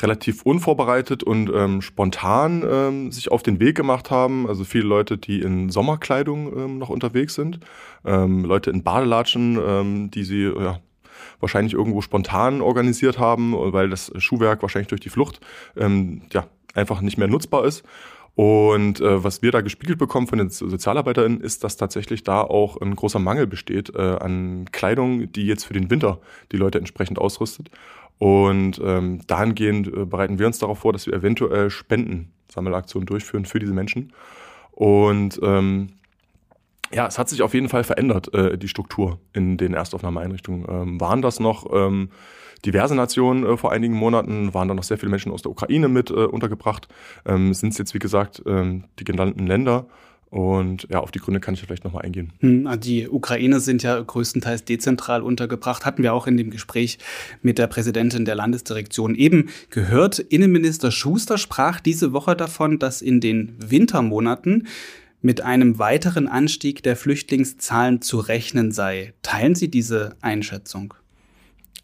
[0.00, 4.46] relativ unvorbereitet und ähm, spontan ähm, sich auf den Weg gemacht haben.
[4.46, 7.60] Also viele Leute, die in Sommerkleidung ähm, noch unterwegs sind,
[8.04, 10.80] ähm, Leute in Badelatschen, ähm, die sie ja,
[11.40, 15.40] wahrscheinlich irgendwo spontan organisiert haben, weil das Schuhwerk wahrscheinlich durch die Flucht
[15.76, 17.84] ähm, ja, einfach nicht mehr nutzbar ist.
[18.38, 22.80] Und äh, was wir da gespiegelt bekommen von den SozialarbeiterInnen, ist, dass tatsächlich da auch
[22.80, 26.20] ein großer Mangel besteht äh, an Kleidung, die jetzt für den Winter
[26.52, 27.68] die Leute entsprechend ausrüstet.
[28.18, 33.58] Und ähm, dahingehend äh, bereiten wir uns darauf vor, dass wir eventuell Spendensammelaktionen durchführen für
[33.58, 34.12] diese Menschen.
[34.70, 35.88] Und ähm,
[36.92, 40.64] ja, es hat sich auf jeden Fall verändert, äh, die Struktur in den Erstaufnahmeeinrichtungen.
[40.68, 42.10] Ähm, waren das noch ähm,
[42.64, 45.88] diverse Nationen äh, vor einigen Monaten, waren da noch sehr viele Menschen aus der Ukraine
[45.88, 46.88] mit äh, untergebracht.
[47.26, 49.86] Ähm, Sind es jetzt, wie gesagt, ähm, die genannten Länder.
[50.30, 52.32] Und ja, auf die Gründe kann ich vielleicht nochmal eingehen.
[52.40, 55.86] Hm, die Ukraine sind ja größtenteils dezentral untergebracht.
[55.86, 56.98] Hatten wir auch in dem Gespräch
[57.40, 60.18] mit der Präsidentin der Landesdirektion eben gehört.
[60.18, 64.66] Innenminister Schuster sprach diese Woche davon, dass in den Wintermonaten
[65.22, 69.14] mit einem weiteren Anstieg der Flüchtlingszahlen zu rechnen sei.
[69.22, 70.94] Teilen Sie diese Einschätzung?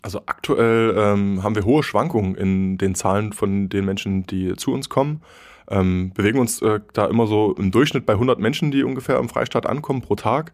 [0.05, 4.71] Also aktuell ähm, haben wir hohe Schwankungen in den Zahlen von den Menschen, die zu
[4.71, 5.23] uns kommen.
[5.71, 9.31] Ähm, bewegen uns äh, da immer so im Durchschnitt bei 100 Menschen, die ungefähr im
[9.31, 10.53] Freistaat ankommen pro Tag.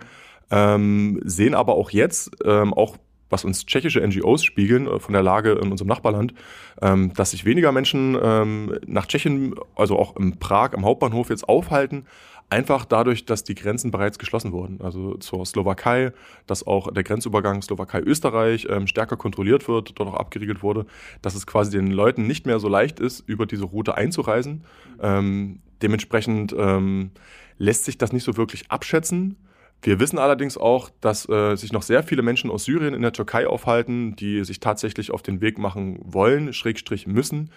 [0.53, 2.97] Ähm, sehen aber auch jetzt, ähm, auch
[3.29, 6.33] was uns tschechische NGOs spiegeln äh, von der Lage in unserem Nachbarland,
[6.81, 11.49] ähm, dass sich weniger Menschen ähm, nach Tschechien, also auch in Prag am Hauptbahnhof jetzt
[11.49, 12.07] aufhalten,
[12.51, 14.81] Einfach dadurch, dass die Grenzen bereits geschlossen wurden.
[14.81, 16.13] Also zur Slowakei,
[16.49, 20.85] dass auch der Grenzübergang Slowakei-Österreich ähm, stärker kontrolliert wird, dort auch abgeriegelt wurde,
[21.23, 24.65] dass es quasi den Leuten nicht mehr so leicht ist, über diese Route einzureisen.
[25.01, 27.13] Ähm, dementsprechend ähm,
[27.59, 29.37] lässt sich das nicht so wirklich abschätzen.
[29.83, 33.13] Wir wissen allerdings auch, dass äh, sich noch sehr viele Menschen aus Syrien in der
[33.13, 37.51] Türkei aufhalten, die sich tatsächlich auf den Weg machen wollen, Schrägstrich müssen,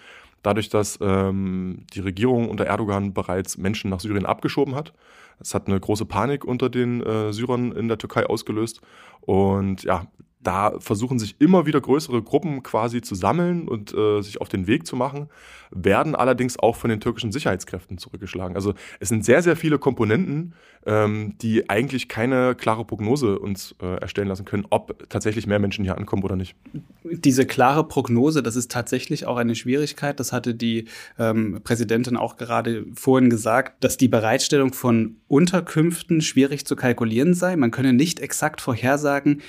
[0.44, 4.92] dadurch, dass ähm, die Regierung unter Erdogan bereits Menschen nach Syrien abgeschoben hat.
[5.40, 8.80] Es hat eine große Panik unter den äh, Syrern in der Türkei ausgelöst.
[9.22, 10.06] Und ja,
[10.46, 14.66] da versuchen sich immer wieder größere Gruppen quasi zu sammeln und äh, sich auf den
[14.66, 15.28] Weg zu machen,
[15.70, 18.56] werden allerdings auch von den türkischen Sicherheitskräften zurückgeschlagen.
[18.56, 20.54] Also es sind sehr, sehr viele Komponenten,
[20.86, 25.84] ähm, die eigentlich keine klare Prognose uns äh, erstellen lassen können, ob tatsächlich mehr Menschen
[25.84, 26.54] hier ankommen oder nicht.
[27.02, 30.20] Diese klare Prognose, das ist tatsächlich auch eine Schwierigkeit.
[30.20, 30.86] Das hatte die
[31.18, 37.56] ähm, Präsidentin auch gerade vorhin gesagt, dass die Bereitstellung von Unterkünften schwierig zu kalkulieren sei.
[37.56, 39.42] Man könne nicht exakt vorhersagen,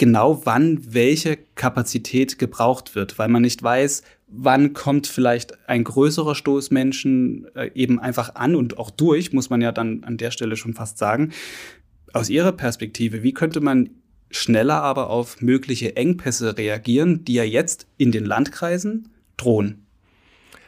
[0.00, 6.34] genau wann welche Kapazität gebraucht wird, weil man nicht weiß, wann kommt vielleicht ein größerer
[6.34, 10.30] Stoß Menschen äh, eben einfach an und auch durch, muss man ja dann an der
[10.30, 11.32] Stelle schon fast sagen.
[12.14, 13.90] Aus Ihrer Perspektive, wie könnte man
[14.30, 19.84] schneller aber auf mögliche Engpässe reagieren, die ja jetzt in den Landkreisen drohen?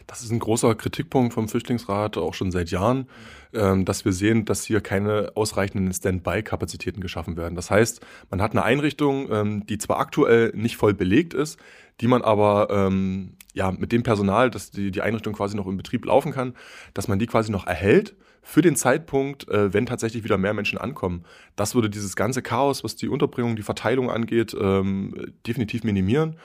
[0.07, 3.09] Das ist ein großer Kritikpunkt vom Flüchtlingsrat, auch schon seit Jahren,
[3.53, 7.55] ähm, dass wir sehen, dass hier keine ausreichenden Standby-Kapazitäten geschaffen werden.
[7.55, 11.59] Das heißt, man hat eine Einrichtung, ähm, die zwar aktuell nicht voll belegt ist,
[12.01, 15.77] die man aber ähm, ja, mit dem Personal, dass die, die Einrichtung quasi noch im
[15.77, 16.55] Betrieb laufen kann,
[16.95, 20.79] dass man die quasi noch erhält für den Zeitpunkt, äh, wenn tatsächlich wieder mehr Menschen
[20.79, 21.25] ankommen.
[21.55, 26.37] Das würde dieses ganze Chaos, was die Unterbringung, die Verteilung angeht, ähm, definitiv minimieren.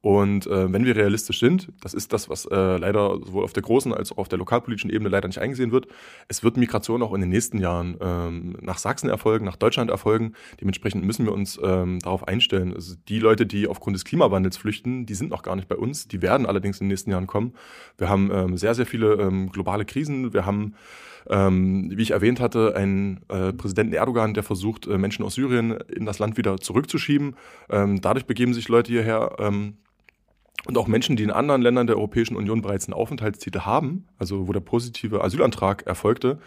[0.00, 3.62] Und äh, wenn wir realistisch sind, das ist das, was äh, leider sowohl auf der
[3.62, 5.88] großen als auch auf der lokalpolitischen Ebene leider nicht eingesehen wird,
[6.28, 10.34] es wird Migration auch in den nächsten Jahren ähm, nach Sachsen erfolgen, nach Deutschland erfolgen.
[10.60, 12.72] Dementsprechend müssen wir uns ähm, darauf einstellen.
[12.74, 16.08] Also die Leute, die aufgrund des Klimawandels flüchten, die sind noch gar nicht bei uns.
[16.08, 17.54] Die werden allerdings in den nächsten Jahren kommen.
[17.98, 20.32] Wir haben ähm, sehr, sehr viele ähm, globale Krisen.
[20.32, 20.74] Wir haben
[21.28, 25.72] ähm, wie ich erwähnt hatte, einen äh, Präsidenten Erdogan, der versucht, äh, Menschen aus Syrien
[25.72, 27.34] in das Land wieder zurückzuschieben.
[27.68, 29.36] Ähm, dadurch begeben sich Leute hierher.
[30.64, 34.48] Und auch Menschen, die in anderen Ländern der Europäischen Union bereits einen Aufenthaltstitel haben, also
[34.48, 36.38] wo der positive Asylantrag erfolgte,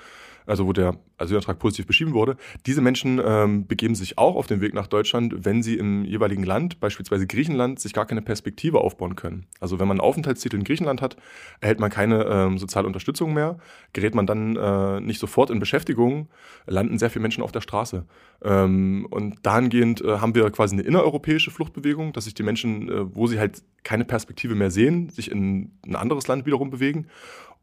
[0.50, 2.36] also wo der Asylantrag positiv beschieden wurde,
[2.66, 6.44] diese Menschen ähm, begeben sich auch auf den Weg nach Deutschland, wenn sie im jeweiligen
[6.44, 9.46] Land, beispielsweise Griechenland, sich gar keine Perspektive aufbauen können.
[9.60, 11.18] Also wenn man einen Aufenthaltstitel in Griechenland hat,
[11.62, 13.58] erhält man keine ähm, soziale Unterstützung mehr,
[13.94, 16.30] gerät man dann äh, nicht sofort in Beschäftigung,
[16.66, 18.06] landen sehr viele Menschen auf der Straße.
[18.44, 23.16] Ähm, und dahingehend äh, haben wir quasi eine innereuropäische Fluchtbewegung, dass sich die Menschen, äh,
[23.16, 27.08] wo sie halt keine Perspektive mehr sehen, sich in ein anderes Land wiederum bewegen.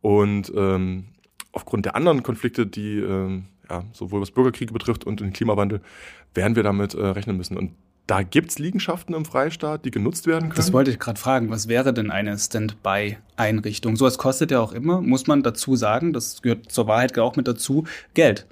[0.03, 1.07] Und ähm,
[1.57, 5.81] aufgrund der anderen Konflikte, die äh, ja, sowohl was Bürgerkriege betrifft und den Klimawandel,
[6.35, 7.57] werden wir damit äh, rechnen müssen.
[7.57, 7.73] Und
[8.07, 10.57] da gibt es Liegenschaften im Freistaat, die genutzt werden können.
[10.57, 11.51] Das wollte ich gerade fragen.
[11.51, 13.97] Was wäre denn eine Standby-Einrichtung?
[13.97, 17.35] So etwas kostet ja auch immer, muss man dazu sagen, das gehört zur Wahrheit auch
[17.35, 18.47] mit dazu, Geld.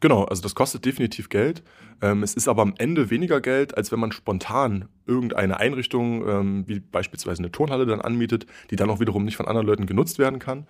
[0.00, 1.62] Genau, also das kostet definitiv Geld.
[2.02, 6.64] Ähm, es ist aber am Ende weniger Geld, als wenn man spontan irgendeine Einrichtung, ähm,
[6.66, 10.18] wie beispielsweise eine Turnhalle, dann anmietet, die dann auch wiederum nicht von anderen Leuten genutzt
[10.18, 10.66] werden kann.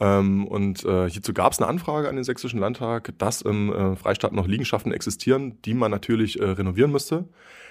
[0.00, 3.96] Ähm, und äh, hierzu gab es eine Anfrage an den Sächsischen Landtag, dass im äh,
[3.96, 7.28] Freistaat noch Liegenschaften existieren, die man natürlich äh, renovieren müsste.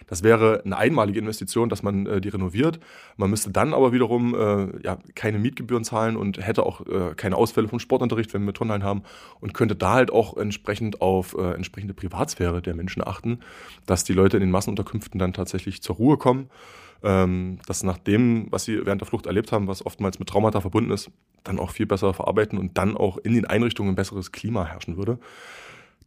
[0.08, 2.80] Das wäre eine einmalige Investition, dass man äh, die renoviert.
[3.18, 7.36] Man müsste dann aber wiederum äh, ja, keine Mietgebühren zahlen und hätte auch äh, keine
[7.36, 9.04] Ausfälle vom Sportunterricht, wenn wir Turnhallen haben
[9.40, 13.40] und könnte da halt auch entsprechend auf äh, entsprechende Privatsphäre der Menschen achten,
[13.86, 16.50] dass die Leute in den Massenunterkünften dann tatsächlich zur Ruhe kommen
[17.04, 20.62] ähm, dass nach dem, was sie während der Flucht erlebt haben, was oftmals mit Traumata
[20.62, 21.12] verbunden ist,
[21.44, 24.98] dann auch viel besser verarbeiten und dann auch in den Einrichtungen ein besseres Klima herrschen
[24.98, 25.20] würde.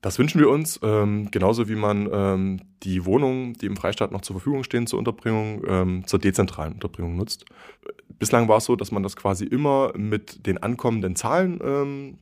[0.01, 4.21] Das wünschen wir uns, ähm, genauso wie man ähm, die Wohnungen, die im Freistaat noch
[4.21, 7.45] zur Verfügung stehen zur Unterbringung, ähm, zur dezentralen Unterbringung nutzt.
[8.19, 12.19] Bislang war es so, dass man das quasi immer mit den ankommenden Zahlen ähm,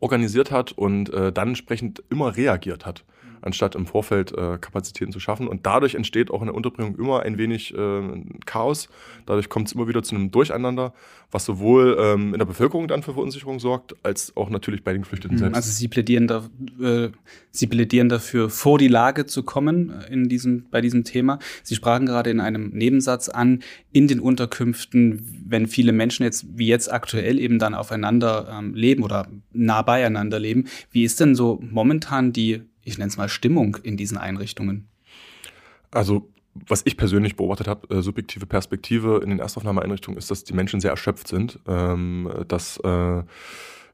[0.00, 3.04] organisiert hat und äh, dann entsprechend immer reagiert hat
[3.46, 5.48] anstatt im Vorfeld äh, Kapazitäten zu schaffen.
[5.48, 8.02] Und dadurch entsteht auch in der Unterbringung immer ein wenig äh,
[8.44, 8.88] Chaos.
[9.24, 10.92] Dadurch kommt es immer wieder zu einem Durcheinander,
[11.30, 15.02] was sowohl ähm, in der Bevölkerung dann für Verunsicherung sorgt, als auch natürlich bei den
[15.02, 15.40] Geflüchteten mhm.
[15.40, 15.56] selbst.
[15.56, 16.48] Also Sie plädieren, da,
[16.80, 17.10] äh,
[17.50, 21.38] Sie plädieren dafür, vor die Lage zu kommen in diesem, bei diesem Thema.
[21.62, 23.60] Sie sprachen gerade in einem Nebensatz an,
[23.92, 29.04] in den Unterkünften, wenn viele Menschen jetzt, wie jetzt aktuell, eben dann aufeinander ähm, leben
[29.04, 30.66] oder nah beieinander leben.
[30.90, 34.86] Wie ist denn so momentan die ich nenne es mal Stimmung in diesen Einrichtungen?
[35.90, 36.30] Also
[36.68, 40.80] was ich persönlich beobachtet habe, äh, subjektive Perspektive in den Erstaufnahmeeinrichtungen, ist, dass die Menschen
[40.80, 43.22] sehr erschöpft sind, ähm, dass äh,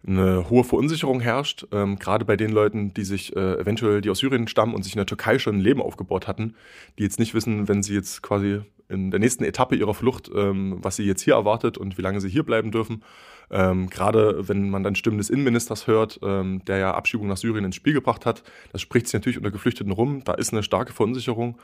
[0.04, 4.18] eine hohe Verunsicherung herrscht, ähm, gerade bei den Leuten, die sich äh, eventuell, die aus
[4.18, 6.54] Syrien stammen und sich in der Türkei schon ein Leben aufgebaut hatten,
[6.98, 8.60] die jetzt nicht wissen, wenn sie jetzt quasi
[8.92, 12.20] in der nächsten Etappe ihrer Flucht, ähm, was sie jetzt hier erwartet und wie lange
[12.20, 13.02] sie hier bleiben dürfen.
[13.50, 17.64] Ähm, Gerade wenn man dann Stimmen des Innenministers hört, ähm, der ja Abschiebung nach Syrien
[17.64, 20.22] ins Spiel gebracht hat, das spricht sich natürlich unter Geflüchteten rum.
[20.24, 21.58] Da ist eine starke Verunsicherung.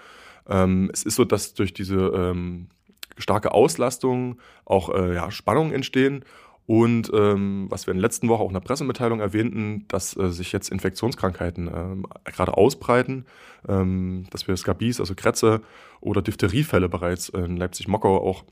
[0.49, 2.69] Ähm, es ist so, dass durch diese ähm,
[3.17, 6.25] starke Auslastung auch äh, ja, Spannungen entstehen.
[6.69, 10.29] Und ähm, was wir in der letzten Woche auch in der Pressemitteilung erwähnten, dass äh,
[10.29, 13.25] sich jetzt Infektionskrankheiten ähm, gerade ausbreiten,
[13.67, 15.63] ähm, dass wir Skabis, also Krätze
[16.03, 18.45] oder Diphtheriefälle bereits in Leipzig-Mockau auch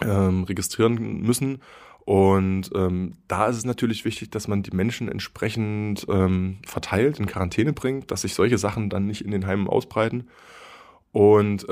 [0.00, 1.60] ähm, registrieren müssen.
[2.06, 7.26] Und ähm, da ist es natürlich wichtig, dass man die Menschen entsprechend ähm, verteilt, in
[7.26, 10.28] Quarantäne bringt, dass sich solche Sachen dann nicht in den Heimen ausbreiten.
[11.12, 11.66] Und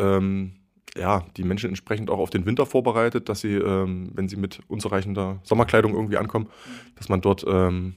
[0.98, 4.60] ja, die Menschen entsprechend auch auf den Winter vorbereitet, dass sie, ähm, wenn sie mit
[4.68, 6.48] unzureichender Sommerkleidung irgendwie ankommen,
[6.96, 7.96] dass man dort, ähm,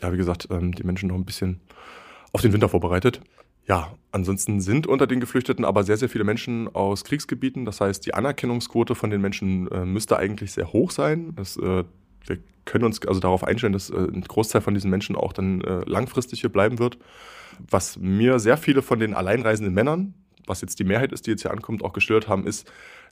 [0.00, 1.60] ja, wie gesagt, ähm, die Menschen noch ein bisschen
[2.32, 3.20] auf den Winter vorbereitet.
[3.66, 7.64] Ja, ansonsten sind unter den Geflüchteten aber sehr, sehr viele Menschen aus Kriegsgebieten.
[7.64, 11.32] Das heißt, die Anerkennungsquote von den Menschen äh, müsste eigentlich sehr hoch sein.
[11.34, 11.84] Das, äh,
[12.26, 15.62] wir können uns also darauf einstellen, dass äh, ein Großteil von diesen Menschen auch dann
[15.62, 16.98] äh, langfristig hier bleiben wird.
[17.70, 20.14] Was mir sehr viele von den alleinreisenden Männern
[20.46, 22.70] was jetzt die Mehrheit ist, die jetzt hier ankommt, auch gestört haben, ist,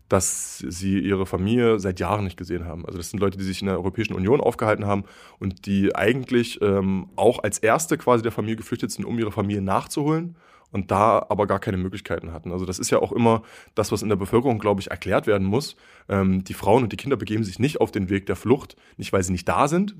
[0.08, 2.84] dass sie ihre Familie seit Jahren nicht gesehen haben.
[2.84, 5.04] Also das sind Leute, die sich in der Europäischen Union aufgehalten haben
[5.38, 9.62] und die eigentlich ähm, auch als Erste quasi der Familie geflüchtet sind, um ihre Familie
[9.62, 10.36] nachzuholen
[10.72, 12.52] und da aber gar keine Möglichkeiten hatten.
[12.52, 13.42] Also das ist ja auch immer
[13.74, 15.76] das, was in der Bevölkerung, glaube ich, erklärt werden muss.
[16.08, 19.12] Ähm, die Frauen und die Kinder begeben sich nicht auf den Weg der Flucht, nicht
[19.12, 19.94] weil sie nicht da sind,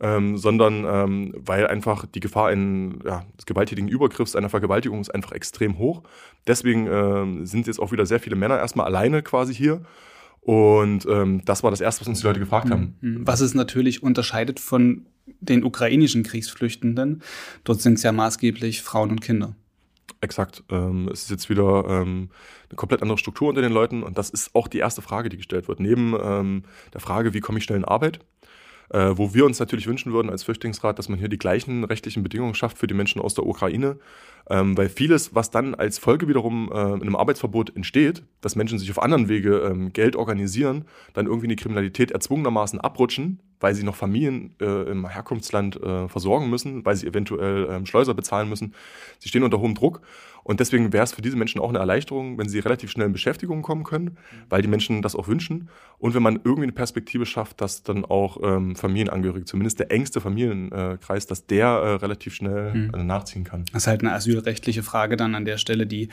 [0.00, 5.14] ähm, sondern ähm, weil einfach die Gefahr in, ja, des gewalttätigen Übergriffs, einer Vergewaltigung ist
[5.14, 6.02] einfach extrem hoch.
[6.46, 9.82] Deswegen ähm, sind jetzt auch wieder sehr viele Männer erstmal alleine quasi hier.
[10.40, 12.96] Und ähm, das war das Erste, was uns die Leute gefragt haben.
[13.00, 13.26] Mhm.
[13.26, 15.06] Was es natürlich unterscheidet von
[15.40, 17.22] den ukrainischen Kriegsflüchtenden.
[17.64, 19.56] Dort sind es ja maßgeblich Frauen und Kinder.
[20.20, 20.62] Exakt.
[20.70, 22.30] Ähm, es ist jetzt wieder ähm,
[22.68, 25.36] eine komplett andere Struktur unter den Leuten und das ist auch die erste Frage, die
[25.36, 25.80] gestellt wird.
[25.80, 26.62] Neben ähm,
[26.94, 28.20] der Frage, wie komme ich schnell in Arbeit,
[28.90, 32.22] äh, wo wir uns natürlich wünschen würden als Flüchtlingsrat, dass man hier die gleichen rechtlichen
[32.22, 33.98] Bedingungen schafft für die Menschen aus der Ukraine.
[34.48, 38.78] Ähm, weil vieles, was dann als Folge wiederum äh, in einem Arbeitsverbot entsteht, dass Menschen
[38.78, 43.74] sich auf anderen Wege ähm, Geld organisieren, dann irgendwie in die Kriminalität erzwungenermaßen abrutschen, weil
[43.74, 48.48] sie noch Familien äh, im Herkunftsland äh, versorgen müssen, weil sie eventuell ähm, Schleuser bezahlen
[48.48, 48.74] müssen.
[49.18, 50.02] Sie stehen unter hohem Druck.
[50.46, 53.12] Und deswegen wäre es für diese Menschen auch eine Erleichterung, wenn sie relativ schnell in
[53.12, 54.16] Beschäftigung kommen können,
[54.48, 55.68] weil die Menschen das auch wünschen.
[55.98, 60.20] Und wenn man irgendwie eine Perspektive schafft, dass dann auch ähm, Familienangehörige, zumindest der engste
[60.20, 63.06] Familienkreis, dass der äh, relativ schnell hm.
[63.08, 63.64] Nachziehen kann.
[63.72, 66.10] Das ist halt eine asylrechtliche Frage dann an der Stelle, die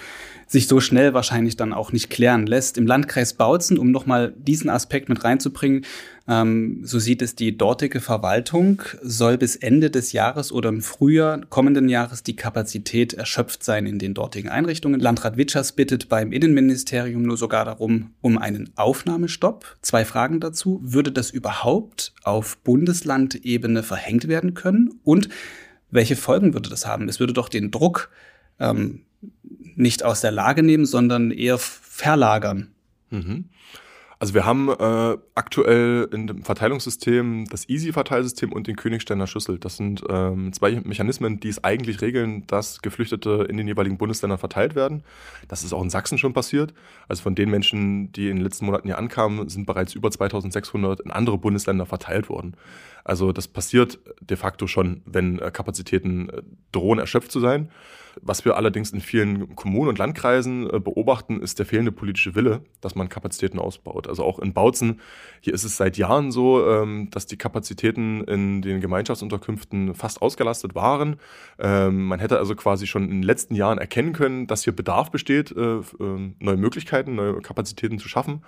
[0.47, 2.79] sich so schnell wahrscheinlich dann auch nicht klären lässt.
[2.79, 5.85] Im Landkreis Bautzen, um nochmal diesen Aspekt mit reinzubringen,
[6.25, 11.41] ähm, so sieht es die dortige Verwaltung, soll bis Ende des Jahres oder im Frühjahr
[11.47, 15.01] kommenden Jahres die Kapazität erschöpft sein in den dortigen Einrichtungen.
[15.01, 19.77] Landrat Witschers bittet beim Innenministerium nur sogar darum, um einen Aufnahmestopp.
[19.81, 20.79] Zwei Fragen dazu.
[20.81, 24.99] Würde das überhaupt auf Bundeslandebene verhängt werden können?
[25.03, 25.27] Und
[25.91, 27.09] welche Folgen würde das haben?
[27.09, 28.09] Es würde doch den Druck
[28.59, 29.01] ähm,
[29.75, 32.69] nicht aus der Lage nehmen, sondern eher verlagern.
[33.09, 33.49] Mhm.
[34.19, 39.59] Also wir haben äh, aktuell in dem Verteilungssystem das Easy-Verteilsystem und den Königsteiner Schüssel.
[39.59, 44.39] Das sind ähm, zwei Mechanismen, die es eigentlich regeln, dass Geflüchtete in den jeweiligen Bundesländern
[44.39, 45.03] verteilt werden.
[45.47, 46.73] Das ist auch in Sachsen schon passiert.
[47.07, 51.01] Also von den Menschen, die in den letzten Monaten hier ankamen, sind bereits über 2600
[51.01, 52.55] in andere Bundesländer verteilt worden.
[53.03, 57.69] Also das passiert de facto schon, wenn äh, Kapazitäten äh, drohen erschöpft zu sein.
[58.21, 62.61] Was wir allerdings in vielen Kommunen und Landkreisen äh, beobachten, ist der fehlende politische Wille,
[62.81, 64.07] dass man Kapazitäten ausbaut.
[64.07, 65.01] Also auch in Bautzen,
[65.41, 70.75] hier ist es seit Jahren so, ähm, dass die Kapazitäten in den Gemeinschaftsunterkünften fast ausgelastet
[70.75, 71.17] waren.
[71.59, 75.11] Ähm, man hätte also quasi schon in den letzten Jahren erkennen können, dass hier Bedarf
[75.11, 78.43] besteht, äh, ähm, neue Möglichkeiten, neue Kapazitäten zu schaffen.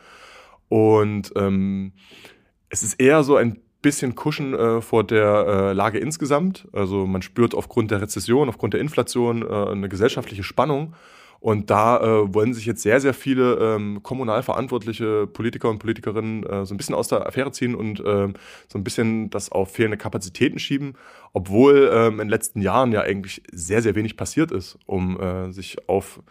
[0.67, 6.67] Und es ist eher so ein bisschen kuschen äh, vor der äh, Lage insgesamt.
[6.73, 10.95] Also man spürt aufgrund der Rezession, aufgrund der Inflation äh, eine gesellschaftliche Spannung.
[11.39, 16.43] Und da äh, wollen sich jetzt sehr, sehr viele ähm, kommunal verantwortliche Politiker und Politikerinnen
[16.43, 18.33] äh, so ein bisschen aus der Affäre ziehen und äh,
[18.67, 20.95] so ein bisschen das auf fehlende Kapazitäten schieben,
[21.33, 25.51] obwohl ähm, in den letzten Jahren ja eigentlich sehr, sehr wenig passiert ist, um äh,
[25.51, 26.23] sich auf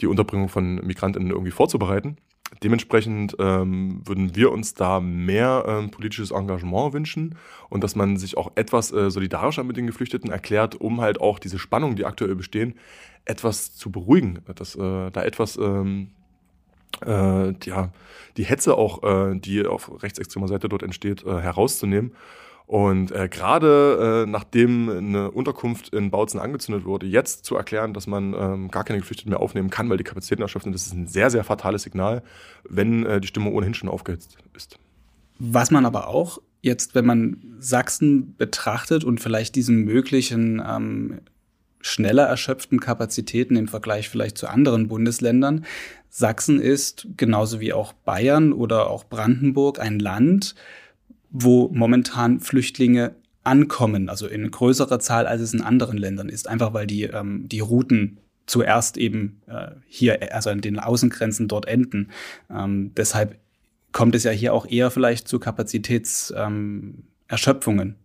[0.00, 2.16] die Unterbringung von Migrantinnen irgendwie vorzubereiten.
[2.62, 7.36] Dementsprechend ähm, würden wir uns da mehr ähm, politisches Engagement wünschen
[7.70, 11.38] und dass man sich auch etwas äh, solidarischer mit den Geflüchteten erklärt, um halt auch
[11.38, 12.74] diese Spannungen, die aktuell bestehen,
[13.24, 16.10] etwas zu beruhigen, dass äh, da etwas ähm,
[17.06, 17.90] äh, ja,
[18.36, 22.12] die Hetze auch, äh, die auf rechtsextremer Seite dort entsteht, äh, herauszunehmen
[22.66, 28.06] und äh, gerade äh, nachdem eine Unterkunft in Bautzen angezündet wurde, jetzt zu erklären, dass
[28.06, 30.94] man ähm, gar keine Geflüchteten mehr aufnehmen kann, weil die Kapazitäten erschöpft sind, das ist
[30.94, 32.22] ein sehr, sehr fatales Signal,
[32.68, 34.78] wenn äh, die Stimmung ohnehin schon aufgehitzt ist.
[35.38, 41.20] Was man aber auch jetzt, wenn man Sachsen betrachtet und vielleicht diesen möglichen ähm,
[41.80, 45.64] schneller erschöpften Kapazitäten im Vergleich vielleicht zu anderen Bundesländern,
[46.08, 50.54] Sachsen ist genauso wie auch Bayern oder auch Brandenburg ein Land,
[51.32, 56.74] wo momentan Flüchtlinge ankommen, also in größerer Zahl, als es in anderen Ländern ist, einfach
[56.74, 62.10] weil die, ähm, die Routen zuerst eben äh, hier, also an den Außengrenzen dort enden.
[62.50, 63.38] Ähm, deshalb
[63.92, 67.88] kommt es ja hier auch eher vielleicht zu Kapazitätserschöpfungen.
[67.88, 67.96] Ähm,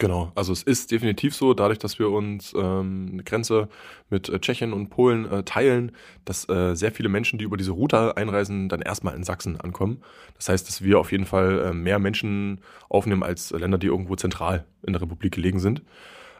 [0.00, 3.68] Genau, also es ist definitiv so, dadurch, dass wir uns ähm, eine Grenze
[4.08, 5.92] mit äh, Tschechien und Polen äh, teilen,
[6.24, 10.02] dass äh, sehr viele Menschen, die über diese Route einreisen, dann erstmal in Sachsen ankommen.
[10.36, 14.16] Das heißt, dass wir auf jeden Fall äh, mehr Menschen aufnehmen als Länder, die irgendwo
[14.16, 15.82] zentral in der Republik gelegen sind.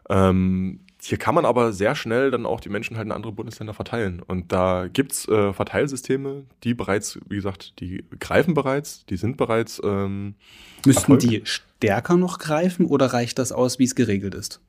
[0.08, 3.74] Ähm, hier kann man aber sehr schnell dann auch die Menschen halt in andere Bundesländer
[3.74, 4.20] verteilen.
[4.20, 9.80] Und da gibt's äh, Verteilsysteme, die bereits, wie gesagt, die greifen bereits, die sind bereits.
[9.82, 10.34] Ähm,
[10.84, 11.22] Müssten erfolgt.
[11.22, 14.60] die stärker noch greifen oder reicht das aus, wie es geregelt ist?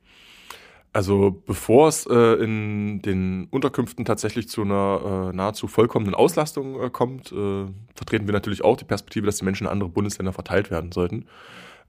[0.94, 6.90] Also bevor es äh, in den Unterkünften tatsächlich zu einer äh, nahezu vollkommenen Auslastung äh,
[6.90, 7.64] kommt, äh,
[7.94, 11.26] vertreten wir natürlich auch die Perspektive, dass die Menschen in andere Bundesländer verteilt werden sollten.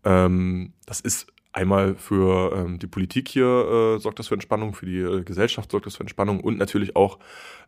[0.06, 4.86] Ähm, das ist einmal für ähm, die Politik hier äh, sorgt das für Entspannung, für
[4.86, 7.20] die äh, Gesellschaft sorgt das für Entspannung und natürlich auch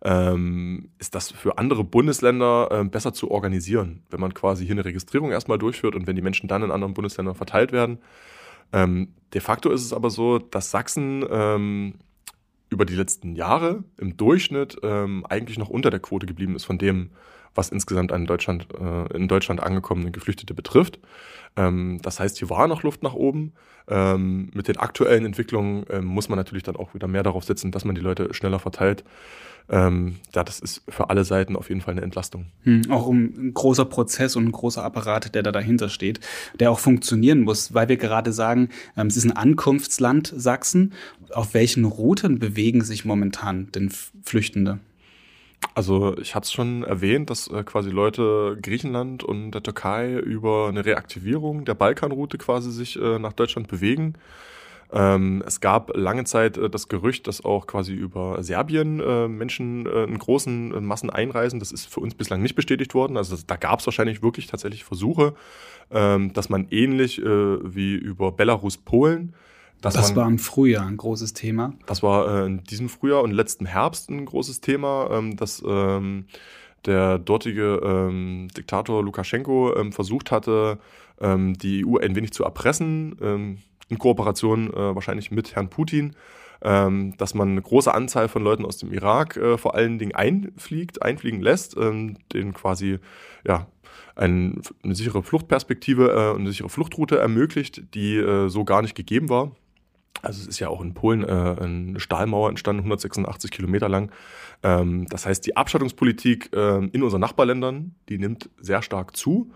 [0.04, 4.86] ähm, ist das für andere Bundesländer äh, besser zu organisieren, wenn man quasi hier eine
[4.86, 8.00] Registrierung erstmal durchführt und wenn die Menschen dann in anderen Bundesländern verteilt werden.
[8.74, 11.94] Ähm, de facto ist es aber so, dass Sachsen ähm,
[12.70, 16.80] über die letzten Jahre im Durchschnitt ähm, eigentlich noch unter der Quote geblieben ist von
[16.80, 17.12] dem,
[17.56, 20.99] was insgesamt an Deutschland, äh, in Deutschland angekommene Geflüchtete betrifft.
[21.56, 23.53] Ähm, das heißt, hier war noch Luft nach oben.
[23.88, 27.72] Ähm, mit den aktuellen Entwicklungen ähm, muss man natürlich dann auch wieder mehr darauf setzen,
[27.72, 29.03] dass man die Leute schneller verteilt.
[29.68, 32.47] Ähm, ja, das ist für alle Seiten auf jeden Fall eine Entlastung.
[32.64, 36.20] Hm, auch um ein großer Prozess und ein großer Apparat, der da dahinter steht,
[36.60, 40.93] der auch funktionieren muss, weil wir gerade sagen, ähm, es ist ein Ankunftsland Sachsen.
[41.32, 43.91] Auf welchen Routen bewegen sich momentan denn
[44.24, 44.80] Flüchtende?
[45.76, 50.69] Also ich hatte es schon erwähnt, dass äh, quasi Leute Griechenland und der Türkei über
[50.69, 54.13] eine Reaktivierung der Balkanroute quasi sich äh, nach Deutschland bewegen.
[54.93, 59.86] Ähm, es gab lange Zeit äh, das Gerücht, dass auch quasi über Serbien äh, Menschen
[59.86, 61.59] äh, in großen äh, Massen einreisen.
[61.59, 63.17] Das ist für uns bislang nicht bestätigt worden.
[63.17, 65.34] Also das, da gab es wahrscheinlich wirklich tatsächlich Versuche,
[65.91, 69.34] ähm, dass man ähnlich wie über Belarus, Polen
[69.94, 71.74] das war im Frühjahr ein großes Thema.
[71.86, 76.26] Das war äh, in diesem Frühjahr und letzten Herbst ein großes Thema, ähm, dass ähm,
[76.86, 80.80] der dortige ähm, Diktator Lukaschenko ähm, versucht hatte,
[81.20, 83.58] ähm, die EU ein wenig zu erpressen, ähm,
[83.90, 86.16] in Kooperation äh, wahrscheinlich mit Herrn Putin,
[86.62, 91.04] dass man eine große Anzahl von Leuten aus dem Irak äh, vor allen Dingen einfliegt,
[91.04, 92.98] einfliegen lässt, denen quasi
[93.46, 93.68] ja,
[94.16, 98.96] ein, eine sichere Fluchtperspektive äh, und eine sichere Fluchtroute ermöglicht, die äh, so gar nicht
[98.96, 99.52] gegeben war.
[100.22, 104.11] Also es ist ja auch in Polen äh, eine Stahlmauer entstanden, 186 Kilometer lang.
[104.63, 109.51] Ähm, das heißt, die Abschottungspolitik äh, in unseren Nachbarländern, die nimmt sehr stark zu.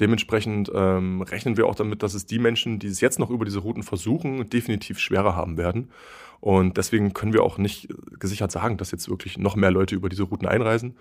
[0.00, 3.44] Dementsprechend ähm, rechnen wir auch damit, dass es die Menschen, die es jetzt noch über
[3.44, 5.90] diese Routen versuchen, definitiv schwerer haben werden.
[6.40, 7.88] Und deswegen können wir auch nicht
[8.18, 10.96] gesichert sagen, dass jetzt wirklich noch mehr Leute über diese Routen einreisen.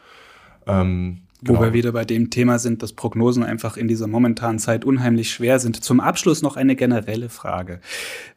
[0.68, 1.58] Ähm, Genau.
[1.58, 5.32] Wo wir wieder bei dem Thema sind, dass Prognosen einfach in dieser momentanen Zeit unheimlich
[5.32, 5.84] schwer sind.
[5.84, 7.82] Zum Abschluss noch eine generelle Frage.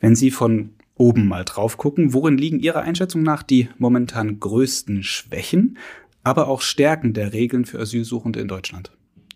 [0.01, 5.03] Wenn Sie von oben mal drauf gucken, worin liegen Ihrer Einschätzung nach die momentan größten
[5.03, 5.77] Schwächen,
[6.23, 8.91] aber auch Stärken der Regeln für Asylsuchende in Deutschland?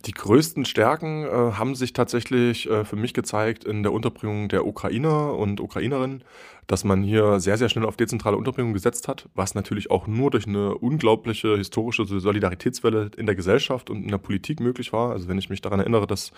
[0.09, 4.67] Die größten Stärken äh, haben sich tatsächlich äh, für mich gezeigt in der Unterbringung der
[4.67, 6.25] Ukrainer und Ukrainerinnen,
[6.67, 10.31] dass man hier sehr, sehr schnell auf dezentrale Unterbringung gesetzt hat, was natürlich auch nur
[10.31, 15.11] durch eine unglaubliche historische Solidaritätswelle in der Gesellschaft und in der Politik möglich war.
[15.11, 16.33] Also wenn ich mich daran erinnere, dass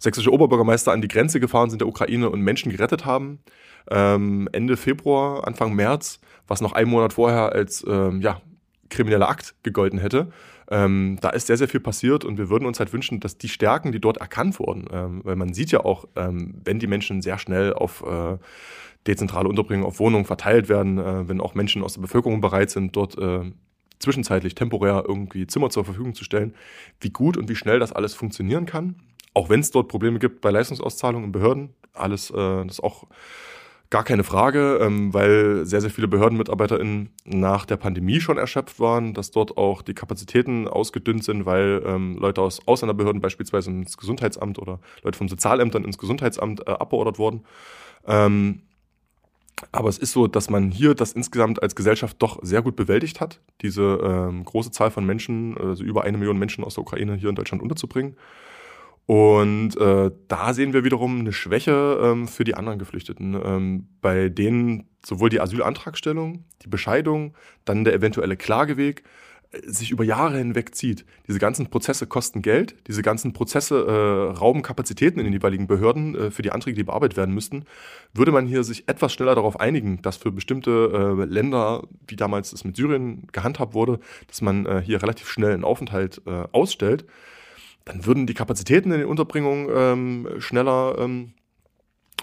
[0.00, 3.38] sächsische Oberbürgermeister an die Grenze gefahren sind der Ukraine und Menschen gerettet haben,
[3.92, 8.40] ähm, Ende Februar, Anfang März, was noch einen Monat vorher als ähm, ja,
[8.90, 10.32] krimineller Akt gegolten hätte.
[10.70, 13.48] Ähm, da ist sehr, sehr viel passiert und wir würden uns halt wünschen, dass die
[13.48, 17.22] Stärken, die dort erkannt wurden, ähm, weil man sieht ja auch, ähm, wenn die Menschen
[17.22, 18.38] sehr schnell auf äh,
[19.06, 22.96] dezentrale Unterbringung, auf Wohnungen verteilt werden, äh, wenn auch Menschen aus der Bevölkerung bereit sind,
[22.96, 23.50] dort äh,
[23.98, 26.54] zwischenzeitlich temporär irgendwie Zimmer zur Verfügung zu stellen,
[27.00, 28.96] wie gut und wie schnell das alles funktionieren kann.
[29.34, 33.04] Auch wenn es dort Probleme gibt bei Leistungsauszahlungen in Behörden, alles, äh, das auch
[33.90, 39.14] Gar keine Frage, ähm, weil sehr, sehr viele BehördenmitarbeiterInnen nach der Pandemie schon erschöpft waren,
[39.14, 44.58] dass dort auch die Kapazitäten ausgedünnt sind, weil ähm, Leute aus Ausländerbehörden beispielsweise ins Gesundheitsamt
[44.58, 47.44] oder Leute vom Sozialämtern ins Gesundheitsamt äh, abbeordert wurden.
[48.06, 48.62] Ähm,
[49.70, 53.20] aber es ist so, dass man hier das insgesamt als Gesellschaft doch sehr gut bewältigt
[53.20, 57.30] hat, diese große Zahl von Menschen, also über eine Million Menschen aus der Ukraine hier
[57.30, 58.16] in Deutschland unterzubringen.
[59.06, 64.30] Und äh, da sehen wir wiederum eine Schwäche ähm, für die anderen Geflüchteten, ähm, bei
[64.30, 67.34] denen sowohl die Asylantragstellung, die Bescheidung,
[67.66, 69.02] dann der eventuelle Klageweg
[69.52, 71.04] äh, sich über Jahre hinweg zieht.
[71.28, 76.14] Diese ganzen Prozesse kosten Geld, diese ganzen Prozesse äh, rauben Kapazitäten in den jeweiligen Behörden
[76.14, 77.66] äh, für die Anträge, die bearbeitet werden müssten.
[78.14, 82.54] Würde man hier sich etwas schneller darauf einigen, dass für bestimmte äh, Länder, wie damals
[82.54, 87.04] es mit Syrien gehandhabt wurde, dass man äh, hier relativ schnell einen Aufenthalt ausstellt,
[87.84, 91.34] dann würden die Kapazitäten in den Unterbringungen ähm, schneller ähm,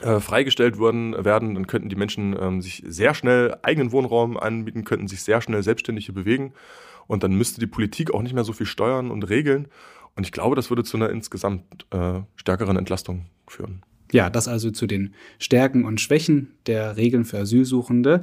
[0.01, 1.53] äh, freigestellt würden, werden.
[1.53, 5.64] Dann könnten die Menschen ähm, sich sehr schnell eigenen Wohnraum anbieten, könnten sich sehr schnell
[5.64, 6.53] selbstständig bewegen.
[7.07, 9.68] Und dann müsste die Politik auch nicht mehr so viel steuern und regeln.
[10.16, 13.84] Und ich glaube, das würde zu einer insgesamt äh, stärkeren Entlastung führen.
[14.12, 18.22] Ja, das also zu den Stärken und Schwächen der Regeln für Asylsuchende.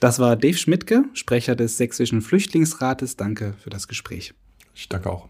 [0.00, 3.16] Das war Dave Schmidtke, Sprecher des Sächsischen Flüchtlingsrates.
[3.16, 4.34] Danke für das Gespräch.
[4.74, 5.28] Ich danke auch.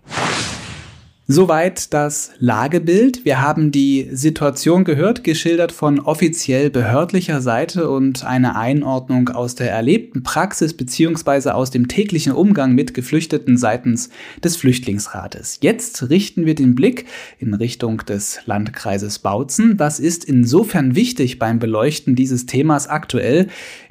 [1.30, 3.26] Soweit das Lagebild.
[3.26, 9.70] Wir haben die Situation gehört, geschildert von offiziell behördlicher Seite und eine Einordnung aus der
[9.70, 14.08] erlebten Praxis beziehungsweise aus dem täglichen Umgang mit Geflüchteten seitens
[14.42, 15.58] des Flüchtlingsrates.
[15.60, 17.04] Jetzt richten wir den Blick
[17.38, 19.76] in Richtung des Landkreises Bautzen.
[19.76, 23.48] Das ist insofern wichtig beim Beleuchten dieses Themas aktuell,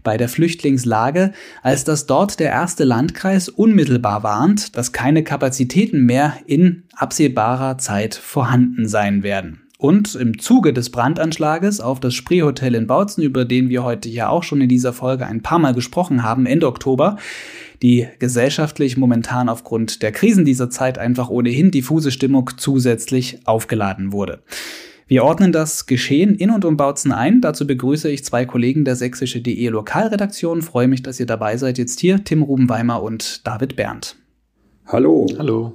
[0.08, 1.34] bei der Flüchtlingslage,
[1.64, 8.16] als dass dort der erste Landkreis unmittelbar warnt, dass keine Kapazitäten mehr in absehbarer Zeit
[8.16, 9.64] vorhanden sein werden.
[9.78, 14.30] Und im Zuge des Brandanschlages auf das Spreehotel in Bautzen, über den wir heute ja
[14.30, 17.18] auch schon in dieser Folge ein paar Mal gesprochen haben, Ende Oktober,
[17.82, 24.42] die gesellschaftlich momentan aufgrund der Krisen dieser Zeit einfach ohnehin diffuse Stimmung zusätzlich aufgeladen wurde.
[25.10, 27.40] Wir ordnen das Geschehen in und um Bautzen ein.
[27.40, 30.62] Dazu begrüße ich zwei Kollegen der sächsische.de Lokalredaktion.
[30.62, 34.18] Freue mich, dass ihr dabei seid jetzt hier, Tim Rubenweimer und David Berndt.
[34.86, 35.26] Hallo.
[35.38, 35.74] Hallo.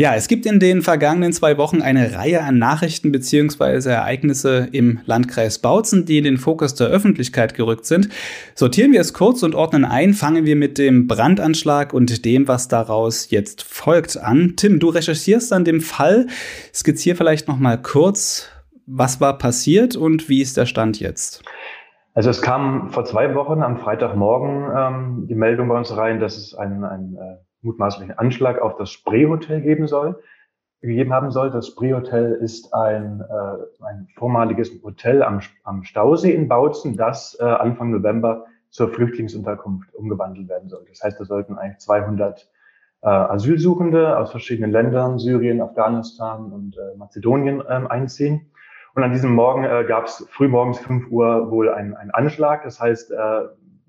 [0.00, 3.90] Ja, es gibt in den vergangenen zwei Wochen eine Reihe an Nachrichten bzw.
[3.90, 8.08] Ereignisse im Landkreis Bautzen, die in den Fokus der Öffentlichkeit gerückt sind.
[8.54, 10.14] Sortieren wir es kurz und ordnen ein.
[10.14, 14.52] Fangen wir mit dem Brandanschlag und dem, was daraus jetzt folgt, an.
[14.54, 16.28] Tim, du recherchierst an dem Fall.
[16.72, 18.48] Skizzier vielleicht noch mal kurz,
[18.86, 21.42] was war passiert und wie ist der Stand jetzt?
[22.14, 26.36] Also es kam vor zwei Wochen am Freitagmorgen ähm, die Meldung bei uns rein, dass
[26.36, 30.22] es ein, ein äh, mutmaßlichen Anschlag auf das Spreehotel geben soll,
[30.80, 31.50] gegeben haben soll.
[31.50, 37.44] Das Spreehotel ist ein, äh, ein vormaliges Hotel am, am Stausee in Bautzen, das äh,
[37.44, 40.84] Anfang November zur Flüchtlingsunterkunft umgewandelt werden soll.
[40.88, 42.48] Das heißt, da sollten eigentlich 200
[43.00, 48.52] äh, Asylsuchende aus verschiedenen Ländern, Syrien, Afghanistan und äh, Mazedonien ähm, einziehen.
[48.94, 52.64] Und an diesem Morgen äh, gab es frühmorgens 5 Uhr wohl einen, einen Anschlag.
[52.64, 53.40] Das heißt, äh,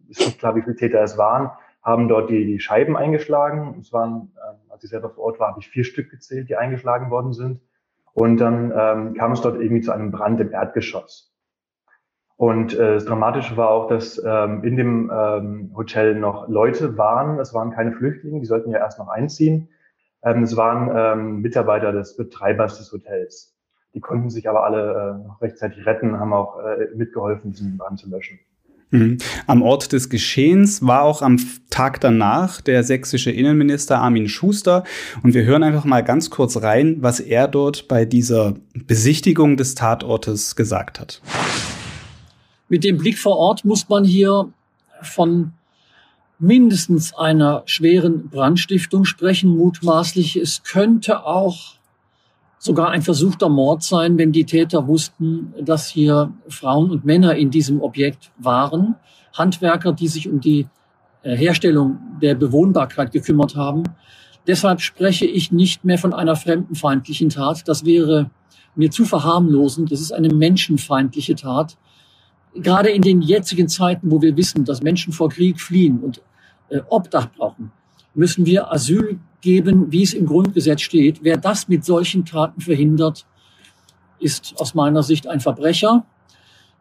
[0.07, 1.51] ist nicht klar, wie viele Täter es waren
[1.90, 3.78] haben dort die, die Scheiben eingeschlagen.
[3.80, 6.56] Es waren, äh, als ich selber vor Ort war, habe ich vier Stück gezählt, die
[6.56, 7.62] eingeschlagen worden sind.
[8.14, 11.34] Und dann ähm, kam es dort irgendwie zu einem Brand im Erdgeschoss.
[12.38, 17.38] Und äh, das Dramatische war auch, dass ähm, in dem ähm, Hotel noch Leute waren.
[17.40, 19.70] Es waren keine Flüchtlinge, die sollten ja erst noch einziehen.
[20.24, 23.58] Ähm, es waren ähm, Mitarbeiter des Betreibers des Hotels.
[23.94, 28.00] Die konnten sich aber alle äh, noch rechtzeitig retten, haben auch äh, mitgeholfen, diesen Brand
[28.00, 28.40] zu löschen.
[28.92, 29.20] Mhm.
[29.46, 31.38] Am Ort des Geschehens war auch am
[31.70, 34.84] Tag danach der sächsische Innenminister Armin Schuster.
[35.22, 39.76] Und wir hören einfach mal ganz kurz rein, was er dort bei dieser Besichtigung des
[39.76, 41.22] Tatortes gesagt hat.
[42.68, 44.52] Mit dem Blick vor Ort muss man hier
[45.02, 45.54] von
[46.40, 50.36] mindestens einer schweren Brandstiftung sprechen, mutmaßlich.
[50.36, 51.79] Es könnte auch
[52.60, 57.49] sogar ein versuchter Mord sein, wenn die Täter wussten, dass hier Frauen und Männer in
[57.49, 58.95] diesem Objekt waren,
[59.34, 60.68] Handwerker, die sich um die
[61.24, 63.84] äh, Herstellung der Bewohnbarkeit gekümmert haben.
[64.45, 67.68] Deshalb spreche ich nicht mehr von einer fremdenfeindlichen Tat.
[67.68, 68.30] Das wäre
[68.76, 69.91] mir zu verharmlosend.
[69.91, 71.78] Das ist eine menschenfeindliche Tat.
[72.55, 76.22] Gerade in den jetzigen Zeiten, wo wir wissen, dass Menschen vor Krieg fliehen und
[76.70, 77.72] äh, Obdach brauchen,
[78.14, 81.20] müssen wir Asyl geben, wie es im Grundgesetz steht.
[81.24, 83.26] Wer das mit solchen Taten verhindert,
[84.20, 86.06] ist aus meiner Sicht ein Verbrecher,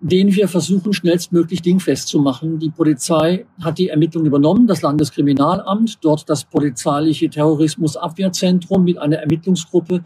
[0.01, 2.59] den wir versuchen, schnellstmöglich dingfest zu machen.
[2.59, 10.05] Die Polizei hat die Ermittlungen übernommen, das Landeskriminalamt, dort das polizeiliche Terrorismusabwehrzentrum mit einer Ermittlungsgruppe.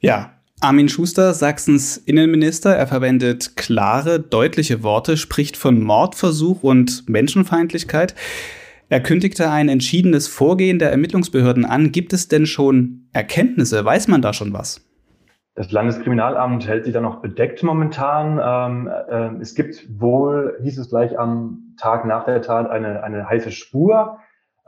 [0.00, 8.14] Ja, Armin Schuster, Sachsens Innenminister, er verwendet klare, deutliche Worte, spricht von Mordversuch und Menschenfeindlichkeit.
[8.88, 11.90] Er kündigte ein entschiedenes Vorgehen der Ermittlungsbehörden an.
[11.90, 13.84] Gibt es denn schon Erkenntnisse?
[13.84, 14.86] Weiß man da schon was?
[15.56, 18.38] Das Landeskriminalamt hält sich da noch bedeckt momentan.
[18.40, 23.28] Ähm, äh, es gibt wohl, hieß es gleich am Tag nach der Tat, eine, eine
[23.28, 24.18] heiße Spur.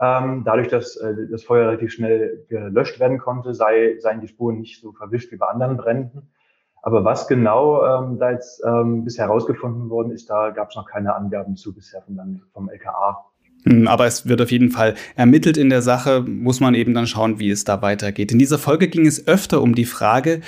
[0.01, 4.59] Ähm, dadurch, dass äh, das Feuer relativ schnell gelöscht werden konnte, sei, seien die Spuren
[4.59, 6.33] nicht so verwischt wie bei anderen Bränden.
[6.81, 10.87] Aber was genau ähm, da jetzt ähm, bisher herausgefunden worden ist, da gab es noch
[10.87, 13.28] keine Angaben zu bisher vom, vom LKA.
[13.65, 17.07] Hm, aber es wird auf jeden Fall ermittelt in der Sache, muss man eben dann
[17.07, 18.31] schauen, wie es da weitergeht.
[18.31, 20.41] In dieser Folge ging es öfter um die Frage,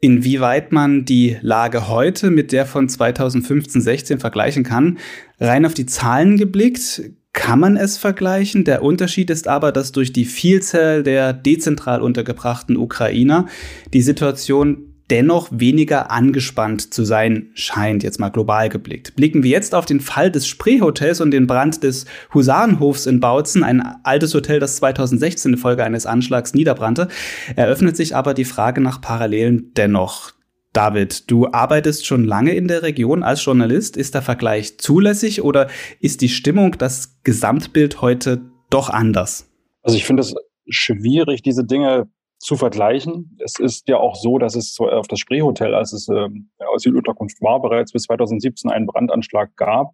[0.00, 4.98] inwieweit man die Lage heute mit der von 2015-16 vergleichen kann.
[5.40, 7.02] Rein auf die Zahlen geblickt,
[7.32, 8.64] kann man es vergleichen.
[8.64, 13.46] Der Unterschied ist aber, dass durch die Vielzahl der dezentral untergebrachten Ukrainer
[13.92, 19.16] die Situation dennoch weniger angespannt zu sein scheint, jetzt mal global geblickt.
[19.16, 23.62] Blicken wir jetzt auf den Fall des Spreehotels und den Brand des Husarenhofs in Bautzen,
[23.62, 27.08] ein altes Hotel, das 2016 in Folge eines Anschlags niederbrannte,
[27.56, 30.32] eröffnet sich aber die Frage nach Parallelen dennoch.
[30.72, 33.96] David, du arbeitest schon lange in der Region als Journalist.
[33.96, 35.68] Ist der Vergleich zulässig oder
[36.00, 39.48] ist die Stimmung, das Gesamtbild heute doch anders?
[39.82, 40.34] Also ich finde es
[40.68, 43.36] schwierig, diese Dinge zu vergleichen.
[43.42, 47.60] Es ist ja auch so, dass es auf das Spreehotel, als es ähm, Asylunterkunft war,
[47.60, 49.92] bereits bis 2017 einen Brandanschlag gab.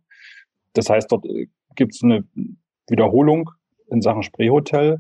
[0.72, 2.24] Das heißt, dort äh, gibt es eine
[2.88, 3.51] Wiederholung
[3.91, 4.99] in Sachen Spreehotel.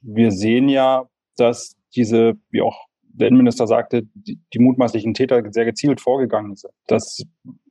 [0.00, 5.64] Wir sehen ja, dass diese, wie auch der Innenminister sagte, die, die mutmaßlichen Täter sehr
[5.64, 6.72] gezielt vorgegangen sind.
[6.86, 7.22] Das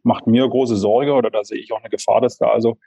[0.03, 2.77] macht mir große Sorge oder da sehe ich auch eine Gefahr, dass da also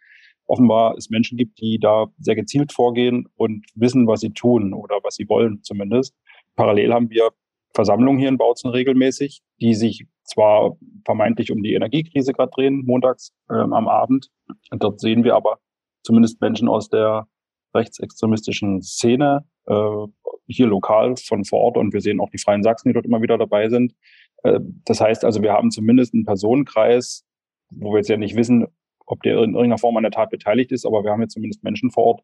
[0.53, 4.99] offenbar es Menschen gibt, die da sehr gezielt vorgehen und wissen, was sie tun oder
[5.03, 6.15] was sie wollen zumindest.
[6.57, 7.31] Parallel haben wir
[7.75, 10.77] Versammlungen hier in Bautzen regelmäßig, die sich zwar
[11.07, 14.29] vermeintlich um die Energiekrise gerade drehen, montags ähm, am Abend.
[14.71, 15.59] Und dort sehen wir aber
[16.03, 17.27] zumindest Menschen aus der
[17.75, 20.07] rechtsextremistischen Szene, äh,
[20.47, 23.23] hier lokal von vor Ort und wir sehen auch die Freien Sachsen, die dort immer
[23.23, 23.95] wieder dabei sind.
[24.43, 27.25] Äh, das heißt also, wir haben zumindest einen Personenkreis,
[27.71, 28.67] wo wir jetzt ja nicht wissen,
[29.07, 31.63] ob der in irgendeiner Form an der Tat beteiligt ist, aber wir haben jetzt zumindest
[31.65, 32.21] Menschen vor Ort,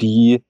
[0.00, 0.42] die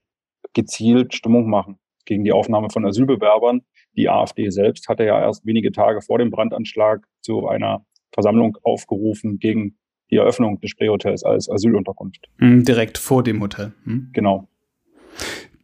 [0.52, 3.62] gezielt Stimmung machen gegen die Aufnahme von Asylbewerbern.
[3.96, 9.38] Die AfD selbst hatte ja erst wenige Tage vor dem Brandanschlag zu einer Versammlung aufgerufen
[9.38, 9.76] gegen
[10.10, 12.28] die Eröffnung des Spreehotels als Asylunterkunft.
[12.38, 13.72] Hm, direkt vor dem Hotel.
[13.84, 14.10] Hm?
[14.12, 14.48] Genau.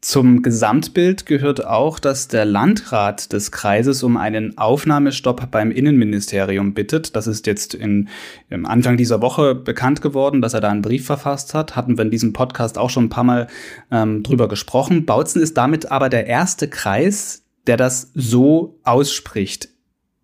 [0.03, 7.16] Zum Gesamtbild gehört auch, dass der Landrat des Kreises um einen Aufnahmestopp beim Innenministerium bittet.
[7.16, 8.09] Das ist jetzt in,
[8.51, 11.76] im Anfang dieser Woche bekannt geworden, dass er da einen Brief verfasst hat.
[11.76, 13.47] Hatten wir in diesem Podcast auch schon ein paar Mal
[13.90, 15.07] ähm, drüber gesprochen.
[15.07, 19.70] Bautzen ist damit aber der erste Kreis, der das so ausspricht.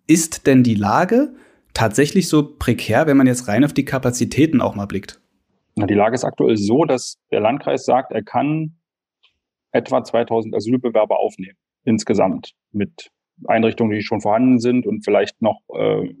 [0.07, 1.33] Ist denn die Lage
[1.73, 5.19] tatsächlich so prekär, wenn man jetzt rein auf die Kapazitäten auch mal blickt?
[5.75, 8.75] Die Lage ist aktuell so, dass der Landkreis sagt, er kann
[9.73, 13.11] etwa 2000 Asylbewerber aufnehmen, insgesamt mit
[13.45, 16.13] Einrichtungen, die schon vorhanden sind und vielleicht noch äh,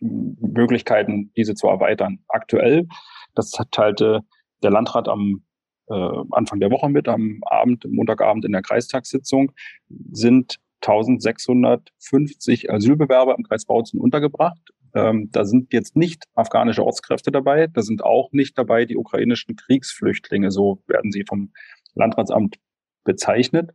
[0.00, 2.18] Möglichkeiten, diese zu erweitern.
[2.28, 2.86] Aktuell,
[3.34, 4.20] das teilte
[4.62, 5.44] der Landrat am
[5.88, 9.52] äh, Anfang der Woche mit, am Abend, Montagabend in der Kreistagssitzung,
[10.10, 14.72] sind 1650 Asylbewerber im Kreis Bautzen untergebracht.
[14.94, 19.56] Ähm, da sind jetzt nicht afghanische Ortskräfte dabei, da sind auch nicht dabei die ukrainischen
[19.56, 21.52] Kriegsflüchtlinge, so werden sie vom
[21.94, 22.56] Landratsamt
[23.04, 23.70] bezeichnet.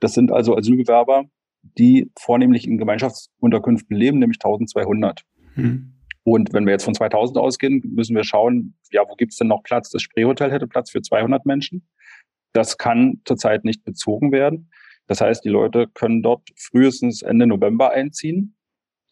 [0.00, 1.24] Das sind also Asylbewerber,
[1.62, 5.22] die vornehmlich in Gemeinschaftsunterkünften leben, nämlich 1200.
[5.54, 5.94] Hm.
[6.24, 9.48] Und wenn wir jetzt von 2000 ausgehen, müssen wir schauen, ja, wo gibt es denn
[9.48, 9.90] noch Platz?
[9.90, 11.88] Das Spreehotel hätte Platz für 200 Menschen.
[12.52, 14.70] Das kann zurzeit nicht bezogen werden.
[15.06, 18.56] Das heißt, die Leute können dort frühestens Ende November einziehen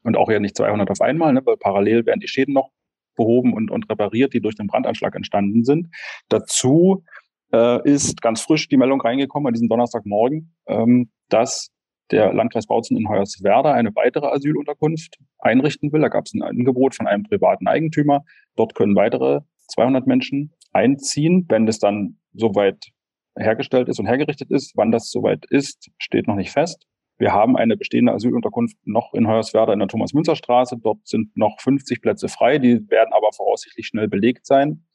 [0.05, 2.71] und auch ja nicht 200 auf einmal, ne, weil parallel werden die Schäden noch
[3.17, 5.89] behoben und, und repariert, die durch den Brandanschlag entstanden sind.
[6.29, 7.05] Dazu
[7.53, 11.71] äh, ist ganz frisch die Meldung reingekommen an diesem Donnerstagmorgen, ähm, dass
[12.11, 16.01] der Landkreis Bautzen in Hoyerswerda eine weitere Asylunterkunft einrichten will.
[16.01, 18.25] Da gab es ein Angebot von einem privaten Eigentümer.
[18.57, 22.89] Dort können weitere 200 Menschen einziehen, wenn das dann soweit
[23.37, 24.73] hergestellt ist und hergerichtet ist.
[24.77, 26.87] Wann das soweit ist, steht noch nicht fest.
[27.19, 30.77] Wir haben eine bestehende Asylunterkunft noch in Hoyerswerda in der Thomas-Münzer-Straße.
[30.83, 34.87] Dort sind noch 50 Plätze frei, die werden aber voraussichtlich schnell belegt sein.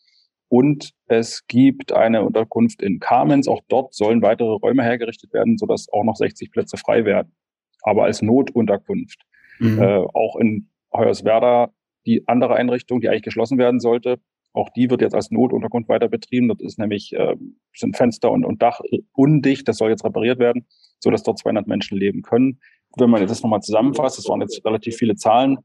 [0.47, 3.47] Und es gibt eine Unterkunft in Kamenz.
[3.47, 7.33] Auch dort sollen weitere Räume hergerichtet werden, sodass auch noch 60 Plätze frei werden.
[7.81, 9.21] Aber als Notunterkunft.
[9.59, 9.81] Mhm.
[9.81, 11.71] Äh, auch in Hoyerswerda
[12.05, 14.19] die andere Einrichtung, die eigentlich geschlossen werden sollte,
[14.55, 16.47] auch die wird jetzt als Notunterkunft weiter betrieben.
[16.47, 17.35] Dort ist nämlich äh,
[17.75, 18.79] sind Fenster und, und Dach
[19.13, 19.67] undicht.
[19.67, 20.65] Das soll jetzt repariert werden,
[20.99, 22.61] so dass dort 200 Menschen leben können.
[22.97, 25.57] Wenn man jetzt das nochmal zusammenfasst, das waren jetzt relativ viele Zahlen,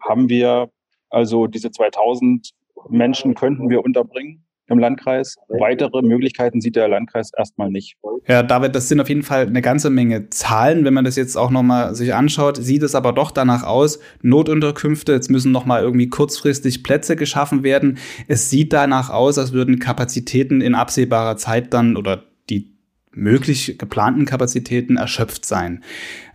[0.00, 0.70] haben wir
[1.10, 2.52] also diese 2000
[2.88, 5.36] Menschen könnten wir unterbringen im Landkreis.
[5.48, 7.96] Weitere Möglichkeiten sieht der Landkreis erstmal nicht.
[8.26, 10.84] Ja, David, das sind auf jeden Fall eine ganze Menge Zahlen.
[10.84, 15.12] Wenn man das jetzt auch nochmal sich anschaut, sieht es aber doch danach aus, Notunterkünfte,
[15.12, 17.98] jetzt müssen nochmal irgendwie kurzfristig Plätze geschaffen werden.
[18.26, 22.76] Es sieht danach aus, als würden Kapazitäten in absehbarer Zeit dann oder die
[23.12, 25.82] möglich geplanten Kapazitäten erschöpft sein.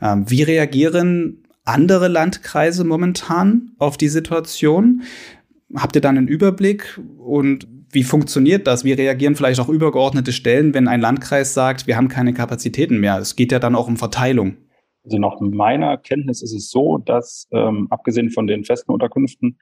[0.02, 5.04] Ähm, wie reagieren andere Landkreise momentan auf die Situation?
[5.76, 8.84] Habt ihr dann einen Überblick und wie funktioniert das?
[8.84, 13.18] Wie reagieren vielleicht auch übergeordnete Stellen, wenn ein Landkreis sagt, wir haben keine Kapazitäten mehr?
[13.18, 14.58] Es geht ja dann auch um Verteilung.
[15.04, 19.58] Also nach meiner Kenntnis ist es so, dass ähm, abgesehen von den festen Unterkünften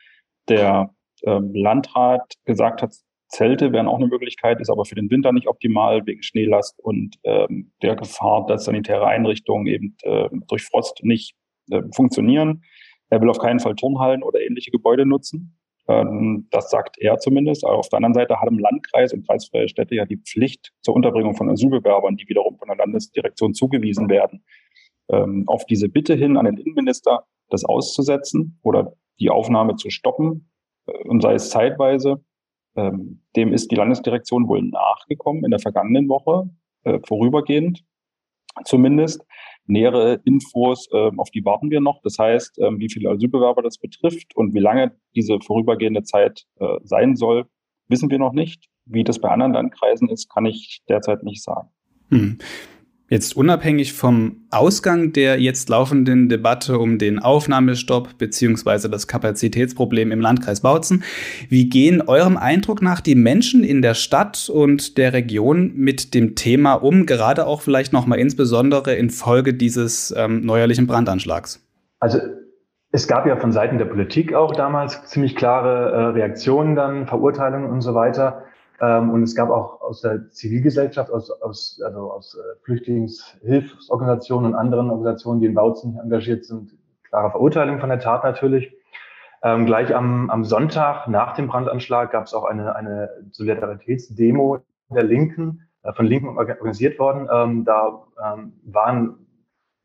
[0.48, 0.94] der
[1.24, 2.94] ähm, Landrat gesagt hat,
[3.30, 7.18] Zelte wären auch eine Möglichkeit, ist aber für den Winter nicht optimal wegen Schneelast und
[7.24, 11.36] ähm, der Gefahr, dass sanitäre Einrichtungen eben äh, durch Frost nicht
[11.70, 12.64] äh, funktionieren.
[13.10, 15.59] Er will auf keinen Fall Turnhallen oder ähnliche Gebäude nutzen.
[15.90, 17.66] Ähm, das sagt er zumindest.
[17.66, 20.96] Aber auf der anderen Seite hat im Landkreis und kreisfreie Städte ja die Pflicht zur
[20.96, 24.44] Unterbringung von Asylbewerbern, die wiederum von der Landesdirektion zugewiesen werden,
[25.10, 30.52] ähm, auf diese Bitte hin an den Innenminister, das auszusetzen oder die Aufnahme zu stoppen,
[30.86, 32.24] äh, und sei es zeitweise.
[32.76, 36.50] Ähm, dem ist die Landesdirektion wohl nachgekommen in der vergangenen Woche,
[36.84, 37.84] äh, vorübergehend.
[38.66, 39.26] zumindest.
[39.70, 42.02] Nähere Infos, äh, auf die warten wir noch.
[42.02, 46.80] Das heißt, äh, wie viele Asylbewerber das betrifft und wie lange diese vorübergehende Zeit äh,
[46.84, 47.46] sein soll,
[47.88, 48.66] wissen wir noch nicht.
[48.86, 51.70] Wie das bei anderen Landkreisen ist, kann ich derzeit nicht sagen.
[52.10, 52.40] Hm.
[53.10, 60.22] Jetzt unabhängig vom Ausgang der jetzt laufenden Debatte um den Aufnahmestopp beziehungsweise das Kapazitätsproblem im
[60.22, 61.04] Landkreis Bautzen,
[61.50, 66.36] wie gehen eurem Eindruck nach die Menschen in der Stadt und der Region mit dem
[66.36, 71.66] Thema um, gerade auch vielleicht nochmal insbesondere infolge dieses ähm, neuerlichen Brandanschlags?
[72.00, 72.20] Also
[72.92, 77.72] es gab ja von Seiten der Politik auch damals ziemlich klare äh, Reaktionen dann, Verurteilungen
[77.72, 78.44] und so weiter.
[78.82, 84.58] Ähm, und es gab auch aus der Zivilgesellschaft, aus, aus, also aus äh, Flüchtlingshilfsorganisationen und
[84.58, 86.72] anderen Organisationen, die in Bautzen engagiert sind,
[87.04, 88.74] klare Verurteilung von der Tat natürlich.
[89.42, 94.60] Ähm, gleich am, am Sonntag nach dem Brandanschlag gab es auch eine, eine Solidaritätsdemo
[94.90, 97.28] der Linken, äh, von Linken organisiert worden.
[97.32, 99.26] Ähm, da ähm, waren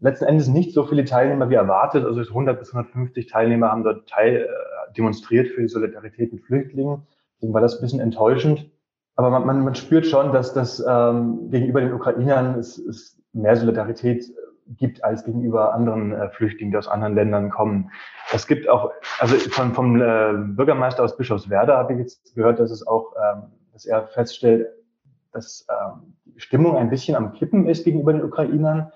[0.01, 2.05] letzten Endes nicht so viele Teilnehmer wie erwartet.
[2.05, 7.07] Also 100 bis 150 Teilnehmer haben dort teil, äh, demonstriert für die Solidarität mit Flüchtlingen.
[7.37, 8.71] Deswegen war das ein bisschen enttäuschend.
[9.17, 13.57] Aber man, man, man spürt schon, dass das ähm, gegenüber den Ukrainern es, es mehr
[13.57, 14.25] Solidarität
[14.67, 17.91] gibt als gegenüber anderen äh, Flüchtlingen, die aus anderen Ländern kommen.
[18.33, 22.71] Es gibt auch, also von, vom äh, Bürgermeister aus Bischofswerda habe ich jetzt gehört, dass
[22.71, 23.43] es auch, ähm,
[23.73, 24.69] dass er feststellt,
[25.33, 28.91] dass ähm, die Stimmung ein bisschen am Kippen ist gegenüber den Ukrainern,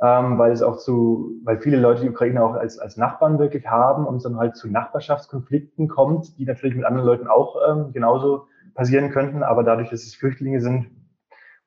[0.00, 3.66] ähm, weil es auch zu, weil viele Leute die Ukraine auch als, als Nachbarn wirklich
[3.66, 7.92] haben und es dann halt zu Nachbarschaftskonflikten kommt, die natürlich mit anderen Leuten auch ähm,
[7.92, 10.90] genauso passieren könnten, aber dadurch, dass es Flüchtlinge sind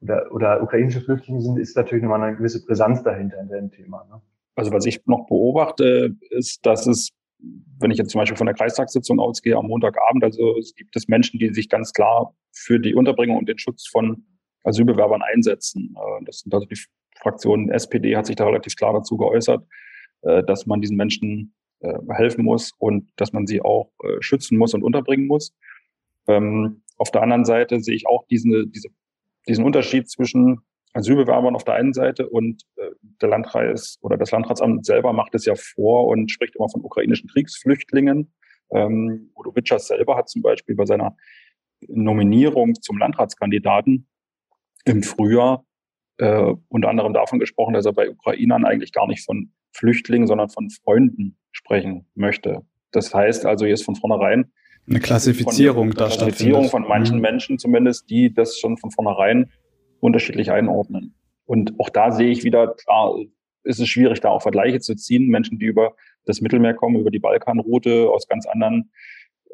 [0.02, 4.06] oder, oder ukrainische Flüchtlinge sind, ist natürlich nochmal eine gewisse Brisanz dahinter in dem Thema.
[4.10, 4.22] Ne?
[4.56, 7.10] Also was ich noch beobachte, ist, dass es,
[7.80, 11.08] wenn ich jetzt zum Beispiel von der Kreistagssitzung ausgehe am Montagabend, also es gibt es
[11.08, 14.26] Menschen, die sich ganz klar für die Unterbringung und den Schutz von
[14.64, 15.96] Asylbewerbern einsetzen.
[15.98, 16.80] Äh, das sind also die
[17.20, 19.66] Fraktionen SPD hat sich da relativ klar dazu geäußert,
[20.22, 24.74] äh, dass man diesen Menschen äh, helfen muss und dass man sie auch schützen muss
[24.74, 25.54] und unterbringen muss.
[26.28, 28.88] Ähm, auf der anderen Seite sehe ich auch diesen, diese,
[29.46, 30.62] diesen Unterschied zwischen
[30.94, 32.92] Asylbewerbern auf der einen Seite und äh,
[33.22, 37.30] der Landkreis oder das Landratsamt selber macht es ja vor und spricht immer von ukrainischen
[37.30, 38.32] Kriegsflüchtlingen.
[38.72, 41.18] Ähm, Udo Witschers selber hat zum Beispiel bei seiner
[41.90, 44.08] Nominierung zum Landratskandidaten
[44.86, 45.66] im Frühjahr
[46.20, 50.48] äh, unter anderem davon gesprochen, dass er bei Ukrainern eigentlich gar nicht von Flüchtlingen, sondern
[50.48, 52.62] von Freunden sprechen möchte.
[52.92, 54.54] Das heißt also, hier ist von vornherein
[54.88, 57.22] eine Klassifizierung von, da Klassifizierung von manchen mhm.
[57.22, 59.50] Menschen zumindest, die das schon von vornherein
[60.00, 61.16] unterschiedlich einordnen.
[61.46, 63.16] Und auch da sehe ich wieder, klar,
[63.64, 65.28] ist es schwierig, da auch Vergleiche zu ziehen.
[65.28, 68.92] Menschen, die über das Mittelmeer kommen, über die Balkanroute, aus ganz anderen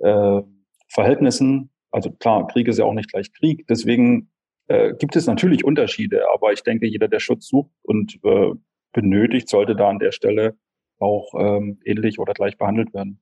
[0.02, 0.42] äh,
[0.88, 1.70] Verhältnissen.
[1.92, 3.68] Also klar, Krieg ist ja auch nicht gleich Krieg.
[3.68, 4.32] Deswegen
[4.68, 8.52] äh, gibt es natürlich Unterschiede, aber ich denke, jeder, der Schutz sucht und äh,
[8.94, 10.56] benötigt, sollte da an der Stelle
[10.98, 13.20] auch ähm, ähnlich oder gleich behandelt werden.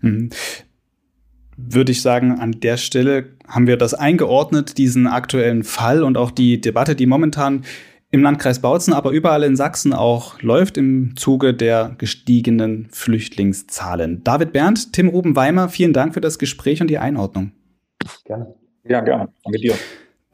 [0.00, 0.30] Mhm
[1.56, 6.30] würde ich sagen, an der Stelle haben wir das eingeordnet, diesen aktuellen Fall und auch
[6.30, 7.64] die Debatte, die momentan
[8.10, 14.22] im Landkreis Bautzen, aber überall in Sachsen auch läuft im Zuge der gestiegenen Flüchtlingszahlen.
[14.22, 17.52] David Berndt, Tim Ruben Weimer, vielen Dank für das Gespräch und die Einordnung.
[18.24, 18.54] Gerne.
[18.84, 19.30] Ja, gerne.
[19.42, 19.74] Danke dir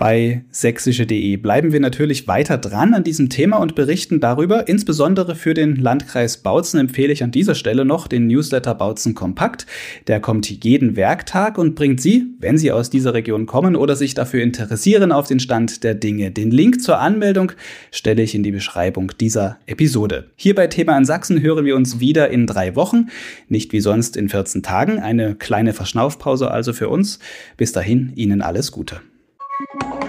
[0.01, 4.67] bei sächsische.de bleiben wir natürlich weiter dran an diesem Thema und berichten darüber.
[4.67, 9.67] Insbesondere für den Landkreis Bautzen empfehle ich an dieser Stelle noch den Newsletter Bautzen Kompakt.
[10.07, 14.15] Der kommt jeden Werktag und bringt Sie, wenn Sie aus dieser Region kommen oder sich
[14.15, 16.31] dafür interessieren, auf den Stand der Dinge.
[16.31, 17.53] Den Link zur Anmeldung
[17.91, 20.31] stelle ich in die Beschreibung dieser Episode.
[20.35, 23.09] Hier bei Thema in Sachsen hören wir uns wieder in drei Wochen,
[23.51, 24.99] nicht wie sonst in 14 Tagen.
[24.99, 27.19] Eine kleine Verschnaufpause also für uns.
[27.59, 29.03] Bis dahin, Ihnen alles Gute.
[29.61, 30.00] Thank you.